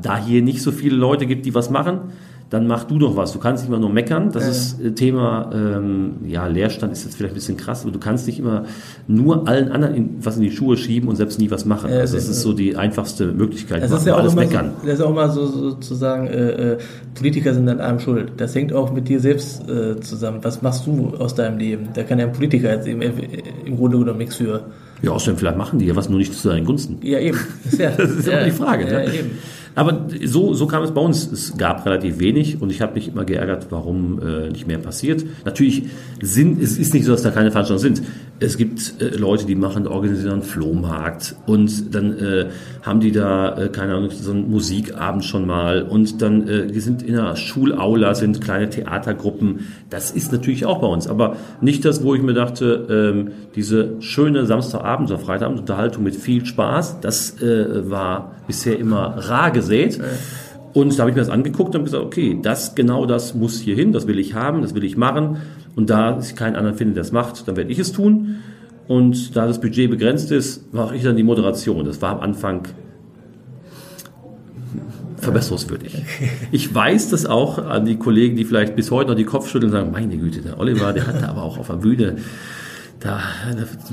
[0.00, 2.12] da hier nicht so viele Leute gibt, die was machen,
[2.50, 3.32] dann mach du doch was.
[3.32, 4.32] Du kannst nicht immer nur meckern.
[4.32, 7.98] Das ist äh, Thema, ähm, ja, Leerstand ist jetzt vielleicht ein bisschen krass, aber du
[7.98, 8.64] kannst nicht immer
[9.06, 11.92] nur allen anderen in, was in die Schuhe schieben und selbst nie was machen.
[11.92, 13.82] Also das ist so die einfachste Möglichkeit.
[13.82, 14.72] Das ist ja auch alles meckern.
[14.80, 16.78] So, das ist auch mal so sozusagen, äh, äh,
[17.14, 18.32] Politiker sind an allem schuld.
[18.38, 20.38] Das hängt auch mit dir selbst äh, zusammen.
[20.42, 21.88] Was machst du aus deinem Leben?
[21.94, 24.64] Da kann ja ein Politiker jetzt im, im Grunde genommen nichts für.
[25.02, 26.98] Ja, außerdem vielleicht machen die ja was, nur nicht zu deinen Gunsten.
[27.02, 27.38] Ja, eben.
[27.64, 28.84] Das ist, ja, das ist ja, immer die Frage.
[28.86, 28.92] Ne?
[28.92, 29.14] Ja, ne?
[29.14, 29.30] eben.
[29.78, 31.30] Aber so, so kam es bei uns.
[31.30, 35.24] Es gab relativ wenig und ich habe mich immer geärgert, warum äh, nicht mehr passiert.
[35.44, 35.84] Natürlich
[36.20, 38.08] sind, es ist nicht so, dass da keine Veranstaltungen sind.
[38.40, 42.46] Es gibt äh, Leute, die machen, organisieren einen Flohmarkt und dann äh,
[42.82, 46.78] haben die da, äh, keine Ahnung, so einen Musikabend schon mal und dann, äh, die
[46.78, 49.66] sind in einer Schulaula, sind kleine Theatergruppen.
[49.90, 54.00] Das ist natürlich auch bei uns, aber nicht das, wo ich mir dachte, ähm, diese
[54.00, 60.00] schöne Samstagabend- oder Freitagabendunterhaltung mit viel Spaß, das äh, war bisher immer rar gesät.
[60.74, 63.74] Und da habe ich mir das angeguckt und gesagt, okay, das, genau das muss hier
[63.74, 65.38] hin, das will ich haben, das will ich machen.
[65.78, 68.38] Und da ich keinen anderen finde, der das macht, dann werde ich es tun.
[68.88, 71.84] Und da das Budget begrenzt ist, mache ich dann die Moderation.
[71.84, 72.66] Das war am Anfang
[75.18, 76.02] verbesserungswürdig.
[76.50, 79.78] Ich weiß das auch an die Kollegen, die vielleicht bis heute noch die Kopfschütteln und
[79.78, 82.16] sagen, meine Güte, der Oliver, der hat da aber auch auf der Bühne
[83.00, 83.20] da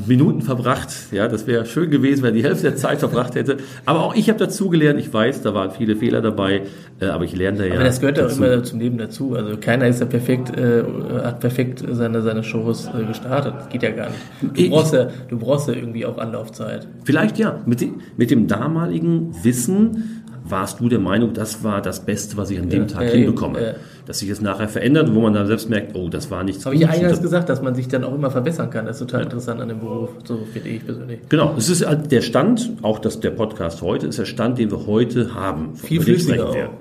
[0.07, 0.89] Minuten verbracht.
[1.11, 3.57] Ja, das wäre schön gewesen, wenn er die Hälfte der Zeit verbracht hätte.
[3.85, 4.99] Aber auch ich habe dazugelernt.
[4.99, 6.63] Ich weiß, da waren viele Fehler dabei,
[6.99, 7.75] äh, aber ich lerne da ja.
[7.75, 9.35] Aber das gehört ja auch immer zum Leben dazu.
[9.35, 10.83] Also keiner ist ja perfekt, äh,
[11.23, 13.53] hat perfekt seine, seine Shows äh, gestartet.
[13.57, 14.19] Das geht ja gar nicht.
[14.41, 16.87] Du brauchst ja, du brauchst ja irgendwie auch Anlaufzeit.
[17.03, 17.61] Vielleicht ja.
[17.65, 17.85] Mit,
[18.17, 22.69] mit dem damaligen Wissen warst du der Meinung, das war das Beste, was ich an
[22.69, 23.61] dem Ja, Tag ja, hinbekomme.
[23.61, 23.73] ja.
[24.05, 26.75] Dass sich das nachher verändert, wo man dann selbst merkt, oh, das war nichts Habe
[26.75, 28.85] ich eingangs gesagt, dass man sich dann auch immer verbessern kann.
[28.85, 30.11] Das ist total interessant an dem Beruf.
[30.25, 31.21] So finde ich persönlich.
[31.29, 34.69] Genau, es ist halt der Stand, auch das, der Podcast heute, ist der Stand, den
[34.69, 35.75] wir heute haben.
[35.75, 36.65] Viel flüssiger sprechen wir.
[36.69, 36.73] auch.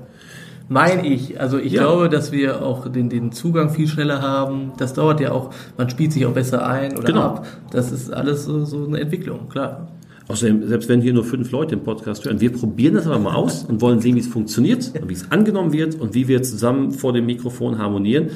[0.69, 1.41] Mein ich.
[1.41, 1.83] Also ich Ja.
[1.83, 4.73] glaube, dass wir auch den, den Zugang viel schneller haben.
[4.79, 7.21] Das dauert ja auch, man spielt sich auch besser ein oder Genau.
[7.23, 7.47] ab.
[7.71, 9.89] Das ist alles so, so eine Entwicklung, klar.
[10.27, 13.35] Außerdem, selbst wenn hier nur fünf Leute im Podcast hören, wir probieren das aber mal
[13.35, 16.43] aus und wollen sehen, wie es funktioniert und wie es angenommen wird und wie wir
[16.43, 18.31] zusammen vor dem Mikrofon harmonieren.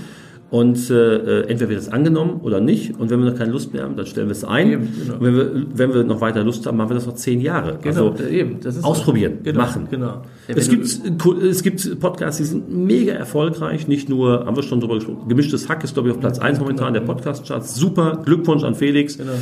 [0.51, 2.99] Und äh, äh, entweder wird es angenommen oder nicht.
[2.99, 4.71] Und wenn wir noch keine Lust mehr haben, dann stellen wir es ein.
[4.71, 5.15] Eben, genau.
[5.15, 7.79] Und wenn wir, wenn wir noch weiter Lust haben, machen wir das noch zehn Jahre.
[7.83, 8.59] Genau, also eben.
[8.61, 9.89] Das ist ausprobieren, genau, machen.
[9.91, 10.23] Genau.
[10.49, 13.89] Ja, es, gibt, es gibt Podcasts, die sind mega erfolgreich.
[13.89, 16.61] Nicht nur, haben wir schon drüber gesprochen, Gemischtes Hack ist, glaube ich, auf Platz 1
[16.61, 17.75] momentan der Podcast-Charts.
[17.75, 19.19] Super, Glückwunsch an Felix.
[19.19, 19.33] Genau.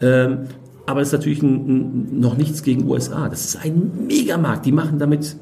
[0.00, 0.38] Ähm,
[0.88, 1.68] aber es ist natürlich ein,
[2.16, 3.28] ein, noch nichts gegen USA.
[3.28, 4.64] Das ist ein Megamarkt.
[4.64, 5.36] Die machen damit,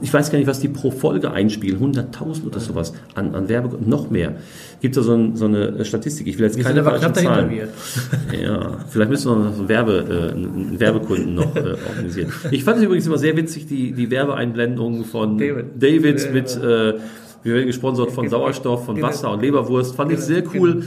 [0.00, 3.76] ich weiß gar nicht, was die pro Folge einspielen, 100.000 oder sowas an, an Werbe,
[3.84, 4.36] noch mehr.
[4.80, 6.28] Gibt da so, ein, so eine Statistik.
[6.28, 7.50] Ich will jetzt wir keine falschen Zahlen.
[8.40, 12.32] Ja, vielleicht müssen wir noch so Werbe, äh, einen Werbekunden noch äh, organisieren.
[12.52, 15.82] Ich fand es übrigens immer sehr witzig, die, die Werbeeinblendungen von David.
[15.82, 16.94] David mit, äh,
[17.42, 18.38] wir werden gesponsert von Genau.
[18.38, 19.08] Sauerstoff, von Genau.
[19.08, 19.96] Wasser und Leberwurst.
[19.96, 20.26] Fand ich Genau.
[20.28, 20.84] sehr cool.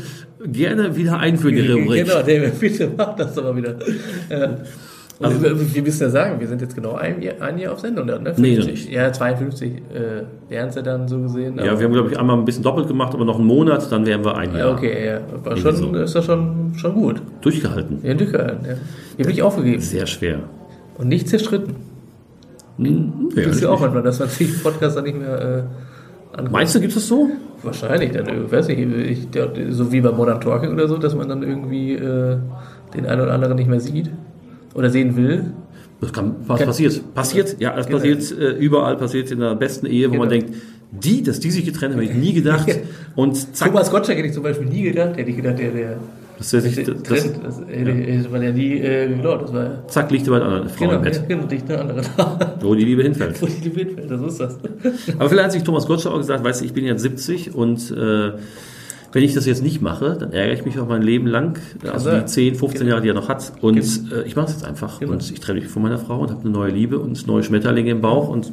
[0.52, 2.06] Gerne wieder einführen, die Rubrik.
[2.06, 3.76] Genau, David, bitte mach das doch mal wieder.
[4.30, 4.58] Ja.
[5.20, 7.80] Also- wir, wir müssen ja sagen, wir sind jetzt genau ein Jahr, ein Jahr auf
[7.80, 8.34] Sendung dann, ne?
[8.36, 8.72] Nee, noch 50.
[8.86, 8.92] nicht.
[8.92, 11.58] Ja, 52 äh, wären es ja dann so gesehen.
[11.60, 14.06] Ja, wir haben, glaube ich, einmal ein bisschen doppelt gemacht, aber noch einen Monat, dann
[14.06, 15.18] wären wir ein ja, Jahr okay, ja.
[15.18, 16.00] Aber Irgendwie schon, so.
[16.00, 17.22] ist das schon, schon gut.
[17.42, 18.00] durchgehalten.
[18.04, 18.74] Ja, durchgehalten, ja.
[19.16, 19.82] Hier bin ich aufgegeben.
[19.82, 20.40] Sehr schwer.
[20.98, 21.76] Und nicht zerstritten.
[22.78, 23.78] Hm, Du ja, bist ja nicht.
[23.78, 25.64] auch manchmal, dass man sich Podcast dann nicht mehr äh,
[26.34, 26.52] anguckt.
[26.52, 27.30] Meinst du, gibt es das so?
[27.64, 29.28] Wahrscheinlich, dann, ich weiß nicht, ich,
[29.70, 32.38] so wie bei Modern Talking oder so, dass man dann irgendwie äh,
[32.94, 34.10] den einen oder anderen nicht mehr sieht
[34.74, 35.46] oder sehen will.
[36.02, 37.14] Das kann, was Kann- passiert?
[37.14, 38.00] Passiert, ja, es Genau.
[38.00, 40.42] passiert äh, überall, passiert in der besten Ehe, wo man Genau.
[40.42, 40.56] denkt,
[40.92, 42.68] die, dass die sich getrennt haben, habe ich nie gedacht.
[43.16, 45.98] Und zack, Thomas Gottschalk hätte ich zum Beispiel nie gedacht, hätte ich gedacht, der, der,
[46.38, 49.64] das, das, der das, trennt, das, hätte, hätte man ja nie äh, geglaubt, das war
[49.64, 52.02] ja, zack, liegt über einer Frau genau, im ja, Bett, genau, dicht eine andere,
[52.62, 53.42] wo die Liebe hinfällt.
[53.42, 54.58] wo die Gewinn fällt, das ist das.
[55.20, 57.92] Aber vielleicht hat sich Thomas Gottschalk auch gesagt, weißt du, ich bin jetzt 70 und
[57.92, 58.32] äh,
[59.14, 62.10] wenn ich das jetzt nicht mache, dann ärgere ich mich auch mein Leben lang, also
[62.10, 62.28] die sein.
[62.28, 62.90] 10, 15 Genau.
[62.90, 63.54] Jahre, die er noch hat.
[63.62, 65.00] Und äh, ich mache es jetzt einfach.
[65.00, 65.12] Genau.
[65.14, 67.92] Und ich trenne mich von meiner Frau und habe eine neue Liebe und neue Schmetterlinge
[67.92, 68.28] im Bauch.
[68.30, 68.52] Und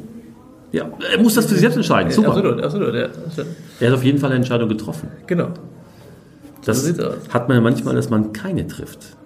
[0.71, 2.11] ja, er muss das für sich selbst entscheiden.
[2.11, 2.29] Super.
[2.29, 3.07] Absolut, absolut, ja.
[3.07, 3.45] das.
[3.79, 5.09] Er hat auf jeden Fall eine Entscheidung getroffen.
[5.25, 5.49] Genau.
[6.65, 7.15] Das aus.
[7.29, 9.17] hat man ja manchmal, dass man keine trifft.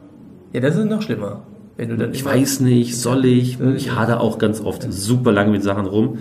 [0.53, 1.43] Ja, das ist noch schlimmer.
[1.77, 3.59] Wenn du dann Ich weiß nicht, soll ich?
[3.59, 6.19] Ich hade auch ganz oft super lange mit Sachen rum.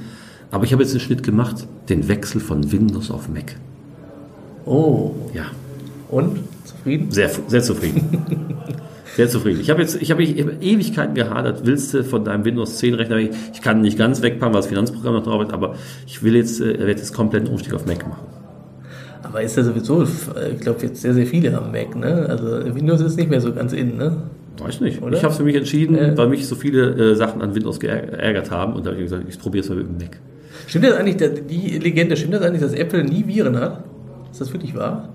[0.51, 3.57] Aber ich habe jetzt einen Schnitt gemacht, den Wechsel von Windows auf Mac.
[4.67, 5.45] Oh, Ja,
[6.09, 6.39] und?
[6.65, 7.11] Zufrieden?
[7.11, 8.25] sehr, sehr zufrieden.
[9.17, 9.61] Sehr zufrieden.
[9.61, 11.65] Ich habe jetzt, ich habe Ewigkeiten gehadert.
[11.65, 13.19] Willst du von deinem Windows 10 Rechner?
[13.19, 16.61] Ich, kann nicht ganz wegpacken, weil das Finanzprogramm noch drauf ist, aber ich will jetzt,
[16.61, 18.27] äh, werde jetzt komplett einen Umstieg auf Mac machen.
[19.25, 22.27] Aber ist ja sowieso, ich glaube jetzt sehr, sehr viele haben Mac, ne?
[22.29, 24.17] Also Windows ist nicht mehr so ganz in, ne?
[24.59, 25.03] Weiß nicht.
[25.03, 25.17] Oder?
[25.17, 26.17] Ich habe es für mich entschieden, Äh.
[26.17, 29.25] weil mich so viele äh, Sachen an Windows geärgert haben und da habe ich gesagt,
[29.29, 30.21] ich probiere es mal mit dem Mac.
[30.67, 31.17] Stimmt das eigentlich,
[31.49, 33.83] die Legende, stimmt das eigentlich, dass Apple nie Viren hat?
[34.31, 35.09] Ist das wirklich wahr?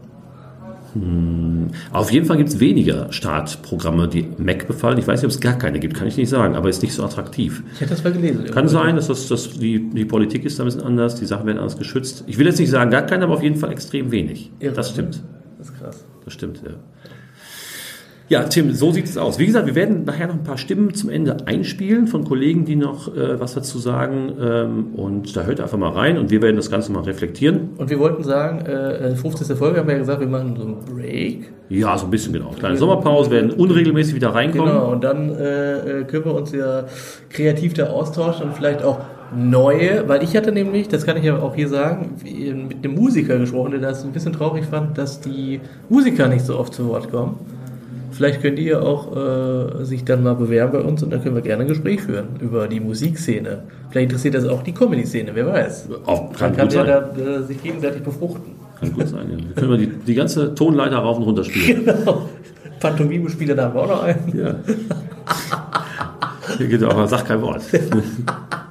[1.92, 4.98] Auf jeden Fall gibt es weniger Startprogramme, die Mac befallen.
[4.98, 6.94] Ich weiß nicht, ob es gar keine gibt, kann ich nicht sagen, aber ist nicht
[6.94, 7.64] so attraktiv.
[7.74, 8.46] Ich hätte das mal gelesen.
[8.46, 11.46] Kann sein, dass das, dass die, die Politik ist da ein bisschen anders, die Sachen
[11.46, 12.24] werden anders geschützt.
[12.28, 14.52] Ich will jetzt nicht sagen, gar keine, aber auf jeden Fall extrem wenig.
[14.60, 15.22] Irre, Das stimmt.
[15.58, 16.06] Das ist krass.
[16.26, 16.72] Das stimmt, ja.
[18.30, 19.40] Ja, Tim, so sieht es aus.
[19.40, 22.76] Wie gesagt, wir werden nachher noch ein paar Stimmen zum Ende einspielen von Kollegen, die
[22.76, 24.34] noch äh, was dazu sagen.
[24.40, 27.70] Ähm, und da hört einfach mal rein und wir werden das Ganze mal reflektieren.
[27.78, 29.58] Und wir wollten sagen, äh, 50.
[29.58, 31.52] Folge haben wir ja gesagt, wir machen so einen Break.
[31.70, 32.52] Ja, so ein bisschen genau.
[32.52, 34.74] Kleine Sommerpause, werden unregelmäßig wieder reinkommen.
[34.74, 36.86] Genau, und dann äh, äh, können wir uns ja
[37.30, 39.00] kreativ da austauschen und vielleicht auch
[39.36, 43.38] neue, weil ich hatte nämlich, das kann ich ja auch hier sagen, mit einem Musiker
[43.40, 47.12] gesprochen, der das ein bisschen traurig fand, dass die Musiker nicht so oft zu Wort
[47.12, 47.38] kommen.
[48.20, 51.42] Vielleicht könnt ihr auch äh, sich dann mal bewerben bei uns und dann können wir
[51.42, 53.64] gerne ein Gespräch führen über die Musikszene.
[53.90, 55.88] Vielleicht interessiert das auch die Comedy-Szene, wer weiß.
[56.06, 58.56] Auch, kann Man kann gut ja da, äh, sich gegenseitig befruchten.
[58.78, 59.26] Kann gut sein.
[59.32, 59.38] Ja.
[59.38, 61.86] Wir können wir die, die ganze Tonleiter rauf und runter spielen.
[61.96, 62.28] Genau.
[62.82, 64.38] Pantomime-Spieler, da haben wir auch noch einen.
[64.38, 64.56] Ja.
[66.58, 67.62] Hier geht aber sag kein Wort.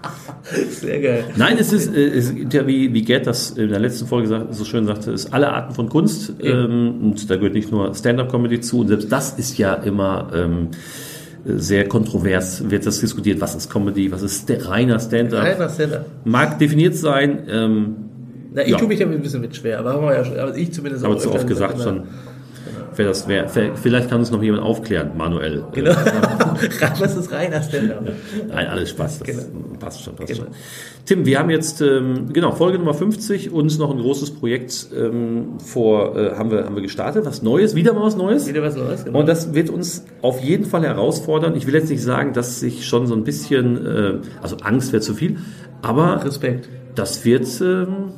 [0.71, 1.25] Sehr geil.
[1.37, 4.29] Nein, es ist, äh, es gibt ja, wie, wie Gerd das in der letzten Folge
[4.29, 6.33] sagt, so schön sagte, es ist alle Arten von Kunst.
[6.43, 8.81] Ähm, und da gehört nicht nur Stand-up-Comedy zu.
[8.81, 10.69] Und selbst das ist ja immer ähm,
[11.45, 13.41] sehr kontrovers, wird das diskutiert.
[13.41, 14.11] Was ist Comedy?
[14.11, 15.43] Was ist der reiner Stand-up?
[15.45, 16.07] Reiner Stand-up.
[16.25, 17.41] Mag definiert sein.
[17.49, 17.97] Ähm,
[18.55, 18.79] Na, ich Ja.
[18.79, 21.05] tue mich damit ein bisschen mit schwer, aber haben wir ja schon, aber ich zumindest
[21.05, 22.03] aber auch zu oft gesagt, schon.
[22.99, 25.65] Wer das wär, vielleicht kann uns noch jemand aufklären, manuell.
[25.73, 25.93] Genau.
[26.99, 28.03] Was ist reiner Stand-up?
[28.49, 29.21] Nein, alles Spaß.
[29.21, 29.43] Das Genau.
[29.79, 30.47] passt schon, passt Genau.
[30.47, 30.55] schon.
[31.05, 35.59] Tim, wir haben jetzt ähm, genau Folge Nummer 50 und noch ein großes Projekt ähm,
[35.65, 38.49] vor äh, haben wir haben wir gestartet, was Neues, wieder mal was Neues.
[38.49, 39.21] Wieder was Neues, genau.
[39.21, 41.55] Und das wird uns auf jeden Fall herausfordern.
[41.55, 45.03] Ich will jetzt nicht sagen, dass sich schon so ein bisschen, äh, also Angst wäre
[45.03, 45.37] zu viel,
[45.83, 46.69] aber Respekt.
[46.97, 48.11] das wird ähm,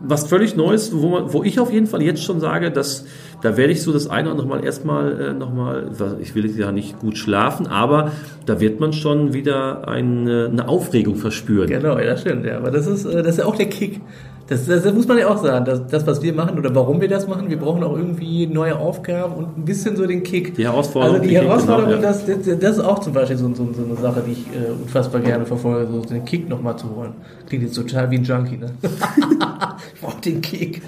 [0.00, 3.04] was völlig Neues, wo, man, wo ich auf jeden Fall jetzt schon sage, dass
[3.42, 6.72] da werde ich so das eine oder andere Mal erstmal äh, nochmal, ich will ja
[6.72, 8.12] nicht gut schlafen, aber
[8.46, 11.68] da wird man schon wieder eine, eine Aufregung verspüren.
[11.68, 12.56] Genau, ja, das stimmt, ja.
[12.56, 14.00] Aber das ist, äh, das ist ja auch der Kick.
[14.48, 17.02] Das, das, das muss man ja auch sagen, das, das, was wir machen oder warum
[17.02, 20.54] wir das machen, wir brauchen auch irgendwie neue Aufgaben und ein bisschen so den Kick.
[20.54, 23.48] Die Herausforderung, Also die die Herausforderung, genau, das, das, das ist auch zum Beispiel so,
[23.54, 26.86] so, so eine Sache, die ich äh, unfassbar gerne verfolge, so den Kick nochmal zu
[26.96, 27.12] holen.
[27.46, 28.70] Klingt jetzt total wie ein Junkie, ne?
[29.94, 30.80] ich brauche den Kick.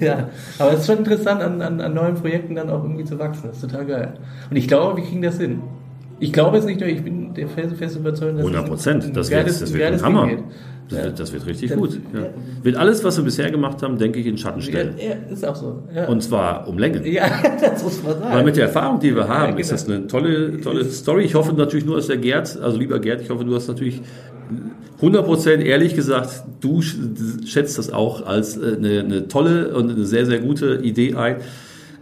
[0.00, 0.28] ja,
[0.60, 3.48] aber es ist schon interessant, an, an, an neuen Projekten dann auch irgendwie zu wachsen.
[3.48, 4.12] Das ist total geil.
[4.48, 5.60] Und ich glaube, wir kriegen das hin.
[6.20, 8.68] Ich glaube jetzt nicht nur, ich bin der fest, fest überzeugt, dass 100 es ein-
[8.68, 9.16] Prozent.
[9.16, 10.28] Das das ein wird ein Hammer.
[10.28, 10.40] Wird.
[10.88, 11.04] Das, Ja.
[11.04, 11.98] wird, das wird richtig Dann- gut.
[12.14, 12.20] Ja.
[12.62, 14.94] Wird alles, was wir bisher gemacht haben, denke ich, in Schatten stellen.
[14.98, 15.82] ja, ist auch so.
[16.08, 17.04] Und zwar um Längen.
[17.04, 17.26] ja
[17.60, 18.34] das muss man sagen.
[18.34, 19.80] Weil mit der Erfahrung, die wir haben, Ja, ist genau.
[19.82, 21.24] das eine tolle, tolle Story.
[21.24, 24.00] Ich hoffe natürlich nur, dass der Gerd, also lieber Gerd, ich hoffe, du hast natürlich
[25.00, 30.04] 100% ehrlich gesagt, du sch- schätzt das auch als äh, eine, eine tolle und eine
[30.06, 31.36] sehr, sehr gute Idee ein.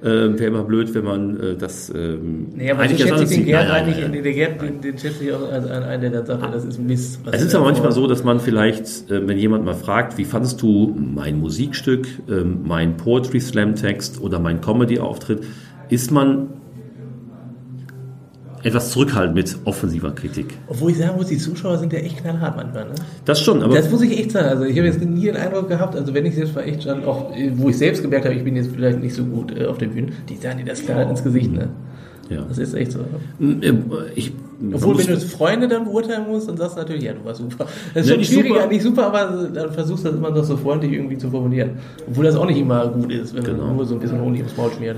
[0.07, 3.13] Ähm, Wäre immer blöd, wenn man äh, das ähm, Nee, aber so eigentlich schätze ich
[3.13, 3.45] anders den.
[3.45, 6.11] Gerd Nein, nein, eigentlich, nein, den, Gerd, den, den schätze ich auch als einen, der
[6.11, 7.21] dann sagt, das ist Mist.
[7.33, 10.25] Es ist er aber manchmal so, dass man vielleicht, äh, wenn jemand mal fragt, wie
[10.25, 15.43] fandest du mein Musikstück, ähm, mein Poetry Slam Text oder mein Comedy Auftritt,
[15.89, 16.51] ist man
[18.63, 20.59] etwas zurückhaltend mit offensiver Kritik.
[20.67, 22.85] Obwohl ich sagen muss, die Zuschauer sind ja echt knallhart manchmal.
[22.85, 22.95] Ne?
[23.25, 24.49] Das schon, aber Das muss ich echt sagen.
[24.49, 27.05] Also ich habe jetzt nie den Eindruck gehabt, also wenn ich selbst war echt schon
[27.05, 29.79] auch, wo ich selbst gemerkt habe, ich bin jetzt vielleicht nicht so gut äh, auf
[29.79, 31.53] der Bühne, die sagen dir das klar ins Gesicht.
[31.53, 31.69] Ne?
[32.31, 32.45] Ja.
[32.49, 33.01] Das ist echt so.
[33.41, 33.73] Äh,
[34.15, 34.33] ich,
[34.73, 37.67] Obwohl, wenn du Freunde dann beurteilen musst, dann sagst du natürlich, ja, du warst super.
[37.95, 38.67] Das ist Ne, schon nicht schwieriger, super.
[38.69, 41.71] nicht super, aber dann versuchst du das immer noch so freundlich irgendwie zu formulieren.
[42.09, 43.67] Obwohl das auch nicht immer gut ist, wenn Genau.
[43.67, 44.97] man nur so ein bisschen Honig ins Maul schmiert.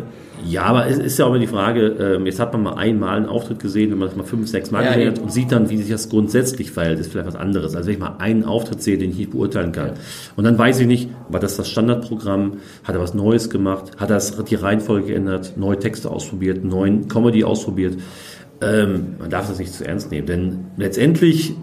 [0.49, 3.17] Ja, aber es ist ja auch immer die Frage, ähm, jetzt hat man mal einmal
[3.17, 5.51] einen Auftritt gesehen, wenn man das mal fünf, sechs Mal Ja, gesehen hat und sieht
[5.51, 7.75] dann, wie sich das grundsätzlich verhält, ist vielleicht was anderes.
[7.75, 9.89] Also wenn ich mal einen Auftritt sehe, den ich nicht beurteilen kann.
[9.89, 9.95] Ja.
[10.37, 14.11] Und dann weiß ich nicht, war das das Standardprogramm, hat er was Neues gemacht, hat
[14.11, 17.99] er das- die Reihenfolge geändert, neue Texte ausprobiert, neuen Comedy ausprobiert.
[18.61, 21.55] Ähm, man darf das nicht zu ernst nehmen, denn letztendlich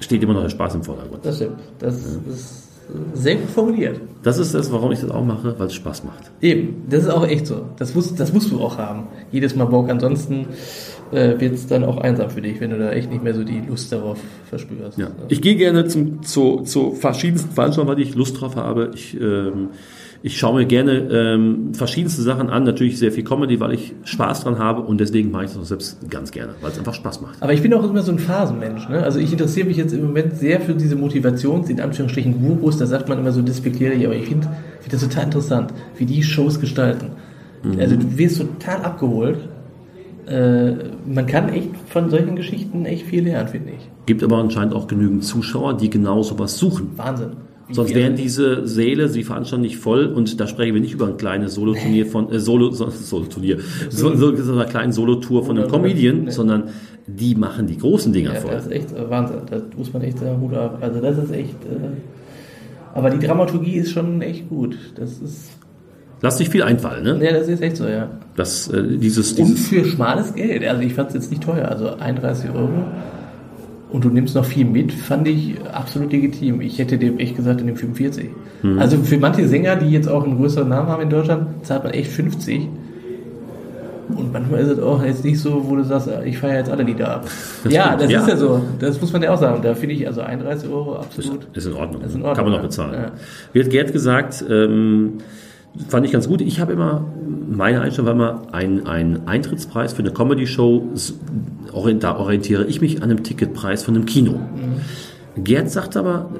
[0.00, 1.24] steht immer noch der Spaß im Vordergrund.
[1.24, 1.60] Das stimmt.
[1.78, 2.68] Das ist
[3.14, 4.00] sehr gut formuliert.
[4.22, 6.30] Das ist das, warum ich das auch mache, weil es Spaß macht.
[6.40, 7.66] Eben, das ist auch echt so.
[7.78, 9.04] Das musst, das musst du auch haben.
[9.30, 9.88] Jedes Mal Bock.
[9.88, 10.46] Ansonsten
[11.10, 13.44] äh, wird es dann auch einsam für dich, wenn du da echt nicht mehr so
[13.44, 14.98] die Lust darauf verspürst.
[14.98, 15.08] Ja.
[15.28, 18.90] Ich gehe gerne zum, zu, zu verschiedensten Veranstaltungen, weil ich Lust drauf habe.
[18.94, 19.68] Ich, ähm,
[20.22, 24.44] ich schaue mir gerne ähm, verschiedenste Sachen an, natürlich sehr viel Comedy, weil ich Spaß
[24.44, 27.20] dran habe und deswegen mache ich das auch selbst ganz gerne, weil es einfach Spaß
[27.20, 27.42] macht.
[27.42, 28.88] Aber ich bin auch immer so ein Phasenmensch.
[28.88, 29.02] Ne?
[29.02, 32.86] Also ich interessiere mich jetzt im Moment sehr für diese Motivations-, in Anführungsstrichen Gurus, da
[32.86, 34.48] sagt man immer so despektierlich, aber ich finde
[34.80, 37.10] find das total interessant, wie die Shows gestalten.
[37.78, 39.38] Also du wirst total abgeholt.
[40.26, 40.72] Äh,
[41.06, 43.88] man kann echt von solchen Geschichten echt viel lernen, finde ich.
[44.06, 46.90] Gibt aber anscheinend auch genügend Zuschauer, die genau sowas suchen.
[46.96, 47.32] Wahnsinn.
[47.70, 51.16] Sonst wären diese Säle, sie veranstalten nicht voll und da sprechen wir nicht über ein
[51.16, 55.70] kleines Soloturnier von äh, Solo so, Solo-Turnier, so, so, so einer kleinen Solotour von einem
[55.70, 56.64] Comedian, sondern
[57.06, 58.50] die machen die großen Dinger Ja, voll.
[58.50, 59.38] das ist echt äh, Wahnsinn.
[59.48, 60.78] Das muss man echt sagen, Hut ab.
[60.80, 61.64] Also das ist echt.
[61.64, 64.76] Äh, aber die Dramaturgie ist schon echt gut.
[64.96, 65.50] Das ist.
[66.20, 67.24] Lass dich viel einfallen, ne?
[67.24, 68.08] Ja, das ist echt so, ja.
[68.36, 70.64] Das, äh, dieses, Und dieses für schmales Geld.
[70.64, 71.68] Also ich fand es jetzt nicht teuer.
[71.68, 72.84] Also 31 Euro.
[73.92, 76.60] Und du nimmst noch viel mit, fand ich absolut legitim.
[76.62, 78.30] Ich hätte dem echt gesagt, in dem 45.
[78.62, 78.78] Mhm.
[78.78, 81.92] Also für manche Sänger, die jetzt auch einen größeren Namen haben in Deutschland, zahlt man
[81.92, 82.68] echt 50.
[84.16, 86.82] Und manchmal ist es auch jetzt nicht so, wo du sagst, ich feiere jetzt alle
[86.82, 87.26] Lieder ab.
[87.68, 88.02] ja, stimmt.
[88.02, 88.20] das Ja.
[88.20, 88.62] ist ja so.
[88.78, 89.60] Das muss man ja auch sagen.
[89.62, 91.46] Da finde ich also 31 Euro absolut.
[91.54, 92.02] Ist in Ordnung.
[92.02, 92.66] Ist in Ordnung, Kann man noch ja.
[92.66, 92.94] bezahlen.
[92.94, 93.10] Ja.
[93.52, 95.14] Wie hat Gerd gesagt, ähm,
[95.88, 96.40] fand ich ganz gut.
[96.40, 97.04] Ich habe immer,
[97.48, 100.90] meine Einstellung war immer, ein, ein Eintrittspreis für eine Comedy-Show,
[101.98, 104.40] da orientiere ich mich an einem Ticketpreis von einem Kino.
[105.36, 106.30] Gerd sagt aber,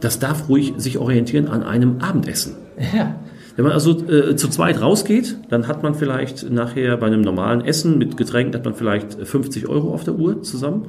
[0.00, 2.56] das darf ruhig sich orientieren an einem Abendessen.
[2.94, 3.16] Ja.
[3.58, 7.64] Wenn man also äh, zu zweit rausgeht, dann hat man vielleicht nachher bei einem normalen
[7.64, 10.84] Essen mit Getränken hat man vielleicht 50 Euro auf der Uhr zusammen.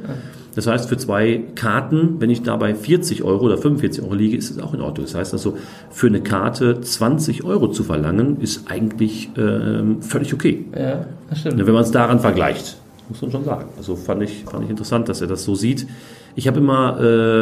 [0.54, 4.38] Das heißt, für zwei Karten, wenn ich da bei 40 Euro oder 45 Euro liege,
[4.38, 5.08] ist es auch in Ordnung.
[5.08, 5.58] Das heißt also,
[5.90, 10.66] für eine Karte 20 Euro zu verlangen, ist eigentlich ähm, völlig okay.
[10.78, 11.66] Ja, das stimmt.
[11.66, 12.78] Wenn man es daran vergleicht,
[13.10, 13.66] muss man schon sagen.
[13.78, 15.88] Also fand ich, fand ich interessant, dass er das so sieht.
[16.36, 17.42] Ich habe immer äh,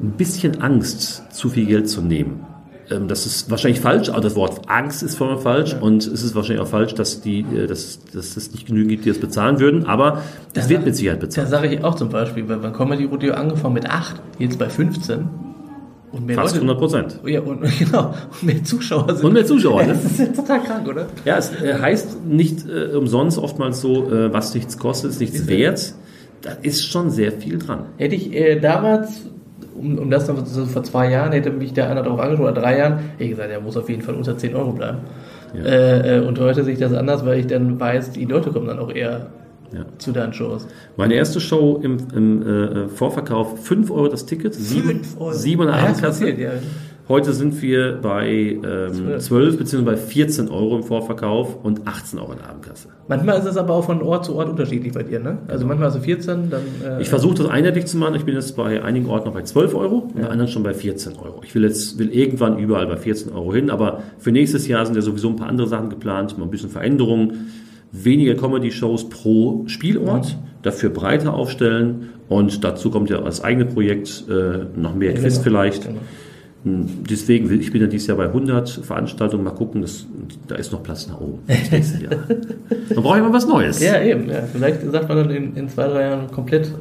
[0.00, 2.46] ein bisschen Angst, zu viel Geld zu nehmen.
[2.92, 6.34] Ähm, das ist wahrscheinlich falsch, aber das Wort Angst ist voll falsch und es ist
[6.34, 9.60] wahrscheinlich auch falsch, dass, die, äh, dass, dass es nicht genügend gibt, die das bezahlen
[9.60, 10.22] würden, aber
[10.54, 11.48] es wird mit Sicherheit Da bezahlt.
[11.48, 15.28] sage ich auch zum Beispiel, weil beim Comedy Rodeo angefangen mit 8, jetzt bei 15
[16.12, 16.66] und mehr Fast Leute.
[16.66, 17.20] 100 Prozent.
[17.24, 19.24] Ja, und, genau, und mehr Zuschauer sind.
[19.24, 19.94] Und mehr Zuschauer, ne?
[20.02, 21.06] Das ist ja total krank, oder?
[21.24, 25.46] Ja, es äh, heißt nicht äh, umsonst oftmals so, äh, was nichts kostet, ist nichts
[25.46, 25.94] wert.
[26.42, 27.86] Da ist schon sehr viel dran.
[27.98, 29.22] Hätte ich äh, damals,
[29.74, 32.60] um, um das noch so vor zwei Jahren, hätte mich der einer darauf angesprochen, oder
[32.60, 34.98] drei Jahren, hätte ich gesagt, er muss auf jeden Fall unter 10 Euro bleiben.
[35.54, 35.64] Ja.
[35.64, 38.66] Äh, äh, und heute sehe ich das anders, weil ich dann weiß, die Leute kommen
[38.66, 39.26] dann auch eher
[39.72, 39.84] Ja.
[39.98, 40.66] zu deinen Shows.
[40.96, 45.32] Meine erste Show im, im äh, Vorverkauf 5 Euro das Ticket, 7, Fünf Euro.
[45.32, 46.28] 7 Ah, hast du Abendkasse.
[46.30, 46.50] erzählt, ja.
[47.12, 49.22] Heute sind wir bei ähm, Zwölf.
[49.22, 49.82] 12 bzw.
[49.82, 52.88] bei 14 Euro im Vorverkauf und 18 Euro in der Abendkasse.
[53.06, 55.36] Manchmal ist es aber auch von Ort zu Ort unterschiedlich bei dir, ne?
[55.46, 56.62] Also manchmal hast du 14, dann.
[56.82, 58.14] Äh, Ich versuche das einheitlich zu machen.
[58.14, 60.72] Ich bin jetzt bei einigen Orten noch bei 12 Euro und bei anderen schon bei
[60.72, 61.42] 14 Euro.
[61.44, 64.94] Ich will jetzt will irgendwann überall bei 14 Euro hin, aber für nächstes Jahr sind
[64.94, 67.50] ja sowieso ein paar andere Sachen geplant, mal ein bisschen Veränderungen,
[67.92, 74.80] weniger Comedy-Shows pro Spielort, dafür breiter aufstellen und dazu kommt ja als eigene Projekt äh,
[74.80, 75.42] noch mehr Quiz genau.
[75.42, 75.84] vielleicht.
[75.88, 76.00] Genau.
[76.64, 80.06] Hm, Deswegen, will- ich bin ja dieses Jahr bei 100 Veranstaltungen, mal gucken, das,
[80.46, 81.40] da ist noch Platz nach oben.
[81.48, 82.12] Jahr.
[82.94, 83.82] Man braucht immer was Neues.
[83.82, 84.28] Ja, eben.
[84.28, 84.42] Ja.
[84.52, 86.72] Vielleicht sagt man dann in, in zwei, drei Jahren komplett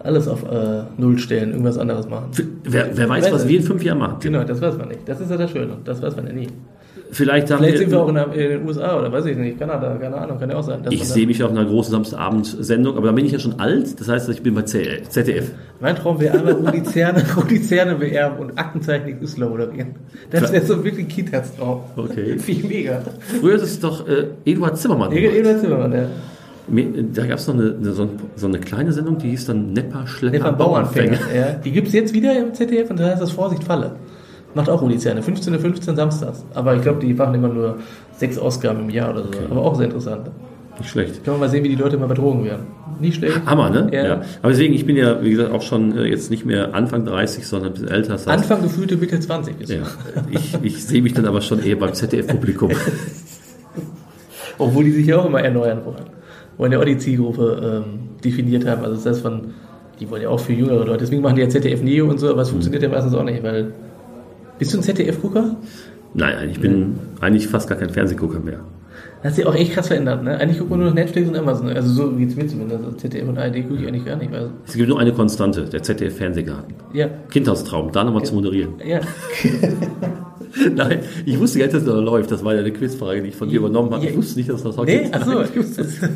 [0.00, 2.30] alles auf äh, Null stellen, irgendwas anderes machen.
[2.64, 4.16] Wer, wer weiß, was wir in fünf Jahren machen.
[4.20, 5.00] Genau, das weiß man nicht.
[5.08, 5.76] Das ist ja das Schöne.
[5.84, 6.48] Das weiß man ja nie.
[7.10, 9.58] Vielleicht haben Vielleicht sind wir auch in, der, in den USA oder weiß ich nicht,
[9.58, 10.80] Kanada, keine Ahnung, kann ja auch sein.
[10.90, 13.98] Ich sehe mich auf einer großen Samstagabendsendung, aber da bin ich ja schon alt.
[13.98, 15.50] Das heißt, ich bin bei ZDF.
[15.80, 19.94] Mein Traum wäre einmal Rudizerne, Rudizerne beerben und Aktenzeichen Islam moderieren.
[20.30, 21.80] Das wäre so wirklich ein Kindheitstraum.
[21.96, 22.38] Okay.
[22.38, 23.00] Viel mega.
[23.40, 25.12] Früher ist es doch äh, Eduard Zimmermann.
[25.12, 26.08] Eduard Zimmermann,
[26.70, 29.46] Mir- Da gab es noch eine, eine, so, ein, so eine kleine Sendung, die hieß
[29.46, 31.18] dann Nepper Schlepper von Bauernfänger.
[31.34, 31.52] Ja.
[31.64, 33.92] Die gibt es jetzt wieder im ZDF und da heißt das Vorsicht Falle.
[34.58, 35.22] Macht auch Rudizerne.
[35.22, 35.56] 15.
[35.56, 36.44] 15 samstags.
[36.52, 37.76] Aber ich glaube, die machen immer nur
[38.10, 39.30] sechs Ausgaben im Jahr oder so.
[39.48, 40.32] Aber auch sehr interessant.
[40.78, 41.22] Nicht schlecht.
[41.22, 42.66] Können wir mal sehen, wie die Leute mal betrogen werden.
[42.98, 43.46] Nicht schlecht.
[43.46, 43.88] Hammer, ne?
[43.92, 44.22] Ja.
[44.42, 47.46] Aber deswegen, ich bin ja, wie gesagt, auch schon äh, jetzt nicht mehr Anfang 30,
[47.46, 48.14] sondern ein bisschen älter.
[48.14, 49.76] Das heißt, Anfang gefühlte Mitte 20 bist du.
[49.76, 49.82] ja,
[50.32, 52.72] ich, ich sehe mich dann aber schon eher beim ZDF-Publikum.
[54.58, 56.72] Obwohl die sich ja auch immer erneuern wollen.
[56.72, 58.82] Ja auch die Zielgruppe ähm, definiert haben.
[58.82, 59.54] Also das heißt von,
[60.00, 60.98] die wollen ja auch für jüngere Leute.
[60.98, 63.40] Deswegen machen die ja ZDF Neo und so, aber es funktioniert ja meistens auch nicht,
[63.44, 63.72] weil.
[64.58, 65.56] Bist du ein ZDF-Gucker?
[66.14, 68.60] Nein, ich bin eigentlich fast gar kein Fernsehgucker mehr.
[69.22, 70.38] Das hat sich auch echt krass verändert, ne?
[70.38, 71.68] Eigentlich guckt man nur noch Netflix und Amazon.
[71.68, 72.84] Also so geht's mir zumindest.
[72.84, 74.32] Also ZDF und ARD gucke ich eigentlich gar nicht.
[74.32, 76.74] Weil, Es gibt nur eine Konstante, der ZDF-Fernsehgarten.
[76.92, 78.74] ja, Kindheitstraum, da nochmal zu moderieren.
[78.84, 79.00] ja.
[80.74, 82.30] Nein, ich wusste gar nicht, dass das läuft.
[82.30, 84.06] Das war ja eine Quizfrage, die ich von dir übernommen habe.
[84.06, 85.14] Ich wusste nicht, dass das heute Nee, gibt.
[85.14, 85.30] achso.
[85.34, 86.00] Nein, ich wusste es.
[86.00, 86.08] ja.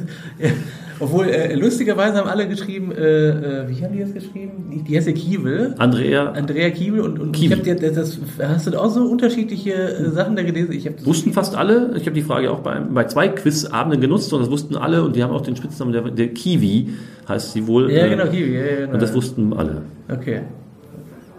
[1.00, 3.30] Obwohl, äh, lustigerweise haben alle geschrieben, äh,
[3.62, 4.84] äh, wie haben die das geschrieben?
[4.88, 5.74] Die, heißt ja Kiewel.
[5.78, 7.58] Andrea, Andrea Kiewel und, und Kiewel.
[7.60, 10.70] ich habe dir das, hast du auch so unterschiedliche äh, Sachen da gelesen?
[10.72, 11.92] Ich wussten fast alle.
[11.96, 15.16] Ich habe die Frage auch bei, bei zwei Quizabenden genutzt und das wussten alle und
[15.16, 16.90] die haben auch den Spitznamen der, der Kiwi,
[17.28, 17.90] heißt sie wohl.
[17.90, 18.92] ja Äh, genau Kiewel, ja, ja, genau.
[18.92, 19.82] Und das wussten alle.
[20.08, 20.42] Okay.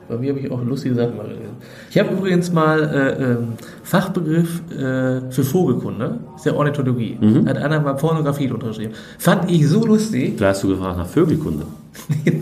[0.09, 1.55] Bei mir habe ich auch lustige Sachen mal gelesen.
[1.93, 3.49] Ich habe übrigens mal äh, ähm,
[3.83, 7.19] Fachbegriff äh, für Vogelkunde, ist ja Ornithologie.
[7.21, 7.47] Mhm.
[7.47, 8.93] Hat einer mal Pornografie unterschrieben.
[9.19, 10.37] Fand ich so lustig.
[10.37, 11.65] Klar hast du gefragt nach Vögelkunde.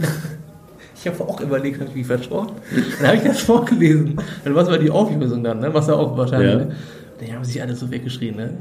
[1.04, 2.52] Ich habe auch überlegt, habe ich mich versprochen.
[3.00, 4.18] Dann habe ich das vorgelesen.
[4.44, 5.74] Dann war es aber die Auflösung dann, ne?
[5.74, 6.52] was ja auch wahrscheinlich.
[6.52, 6.58] Ja.
[6.58, 6.76] Ne?
[7.20, 8.36] Dann haben sich alle so weggeschrien.
[8.36, 8.54] Ne?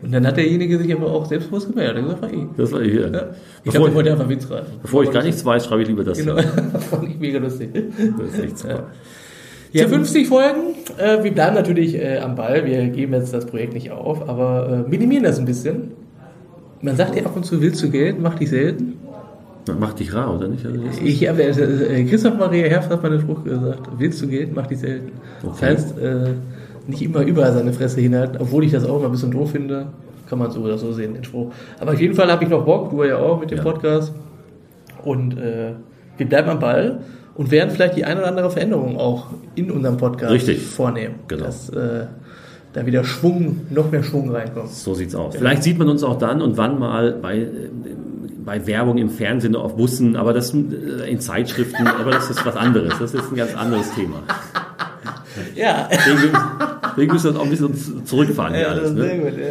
[0.00, 1.96] Und dann hat derjenige sich aber auch selbstbewusst gemeldet.
[1.96, 2.44] Er gesagt, war ich.
[2.56, 3.10] Das war hier.
[3.10, 3.22] Ja.
[3.64, 4.70] Ich glaube, ich, wollte einfach Witz reiten.
[4.80, 6.16] bevor ich gar nichts weiß, schreibe ich lieber das.
[6.16, 6.36] Genau,
[6.90, 7.70] fand ich mega lustig.
[7.72, 8.72] Das ist echt super.
[8.72, 8.86] Ja,
[9.72, 10.74] 50 Folgen.
[10.98, 12.64] Äh, wir bleiben natürlich äh, am Ball.
[12.64, 15.92] Wir geben jetzt das Projekt nicht auf, aber äh, minimieren das ein bisschen.
[16.82, 18.94] Man sagt ja ab und zu, willst du Geld, mach dich selten.
[19.78, 20.64] Mach dich rar, oder nicht?
[20.66, 24.26] Also das Ich habe äh, Christoph Maria Herft hat mal den Spruch gesagt, willst du
[24.28, 25.12] Geld, mach dich selten.
[25.42, 25.66] Das Okay.
[25.66, 26.30] heißt, äh,
[26.88, 29.86] nicht immer überall seine Fresse hinhalten, obwohl ich das auch immer ein bisschen doof finde.
[30.28, 31.52] Kann man so oder so sehen, den Spruch.
[31.78, 33.64] Aber auf jeden Fall habe ich noch Bock, du ja auch mit dem Ja.
[33.64, 34.12] Podcast.
[35.04, 35.72] Und äh,
[36.16, 37.00] wir bleiben am Ball
[37.40, 40.60] und werden vielleicht die eine oder andere Veränderung auch in unserem Podcast Richtig.
[40.60, 41.14] vornehmen.
[41.26, 41.44] Genau.
[41.44, 42.04] Das äh,
[42.74, 44.68] da wieder Schwung, noch mehr Schwung reinkommt.
[44.68, 45.36] So sieht's aus.
[45.36, 47.48] Vielleicht sieht man uns auch dann und wann mal bei, äh,
[48.44, 52.56] bei Werbung im Fernsehen auf Bussen, aber das äh, in Zeitschriften, aber das ist was
[52.56, 52.92] anderes.
[52.98, 54.22] Das ist ein ganz anderes Thema.
[55.54, 55.88] Ja.
[55.90, 58.90] Deswegen, müssen wir das auch ein bisschen zurückfahren Ja, das alles.
[58.90, 59.02] ist Ne?
[59.04, 59.32] sehr gut.
[59.38, 59.46] Ja,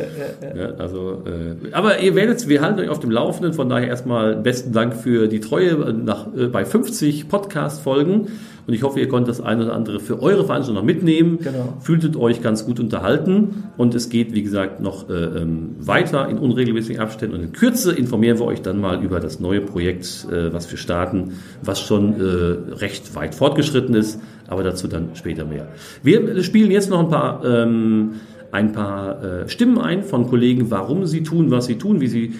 [0.49, 0.69] ja, ja.
[0.69, 4.35] Ja, also, äh, aber ihr werdet, wir halten euch auf dem Laufenden, von daher erstmal
[4.35, 8.27] besten Dank für die Treue nach, äh, bei 50 Podcast-Folgen
[8.67, 11.39] und ich hoffe, ihr konntet das eine oder andere für eure Veranstaltung noch mitnehmen.
[11.41, 11.77] Genau.
[11.81, 16.37] Fühltet euch ganz gut unterhalten und es geht, wie gesagt, noch äh, ähm, weiter in
[16.37, 20.53] unregelmäßigen Abständen und in Kürze informieren wir euch dann mal über das neue Projekt, äh,
[20.53, 21.33] was wir starten,
[21.63, 25.67] was schon äh, recht weit fortgeschritten ist, aber dazu dann später mehr.
[26.03, 28.11] Wir spielen jetzt noch ein paar ähm,
[28.51, 32.25] ein paar äh, Stimmen ein von Kollegen, warum sie tun, was sie tun, wie sie,
[32.25, 32.31] äh,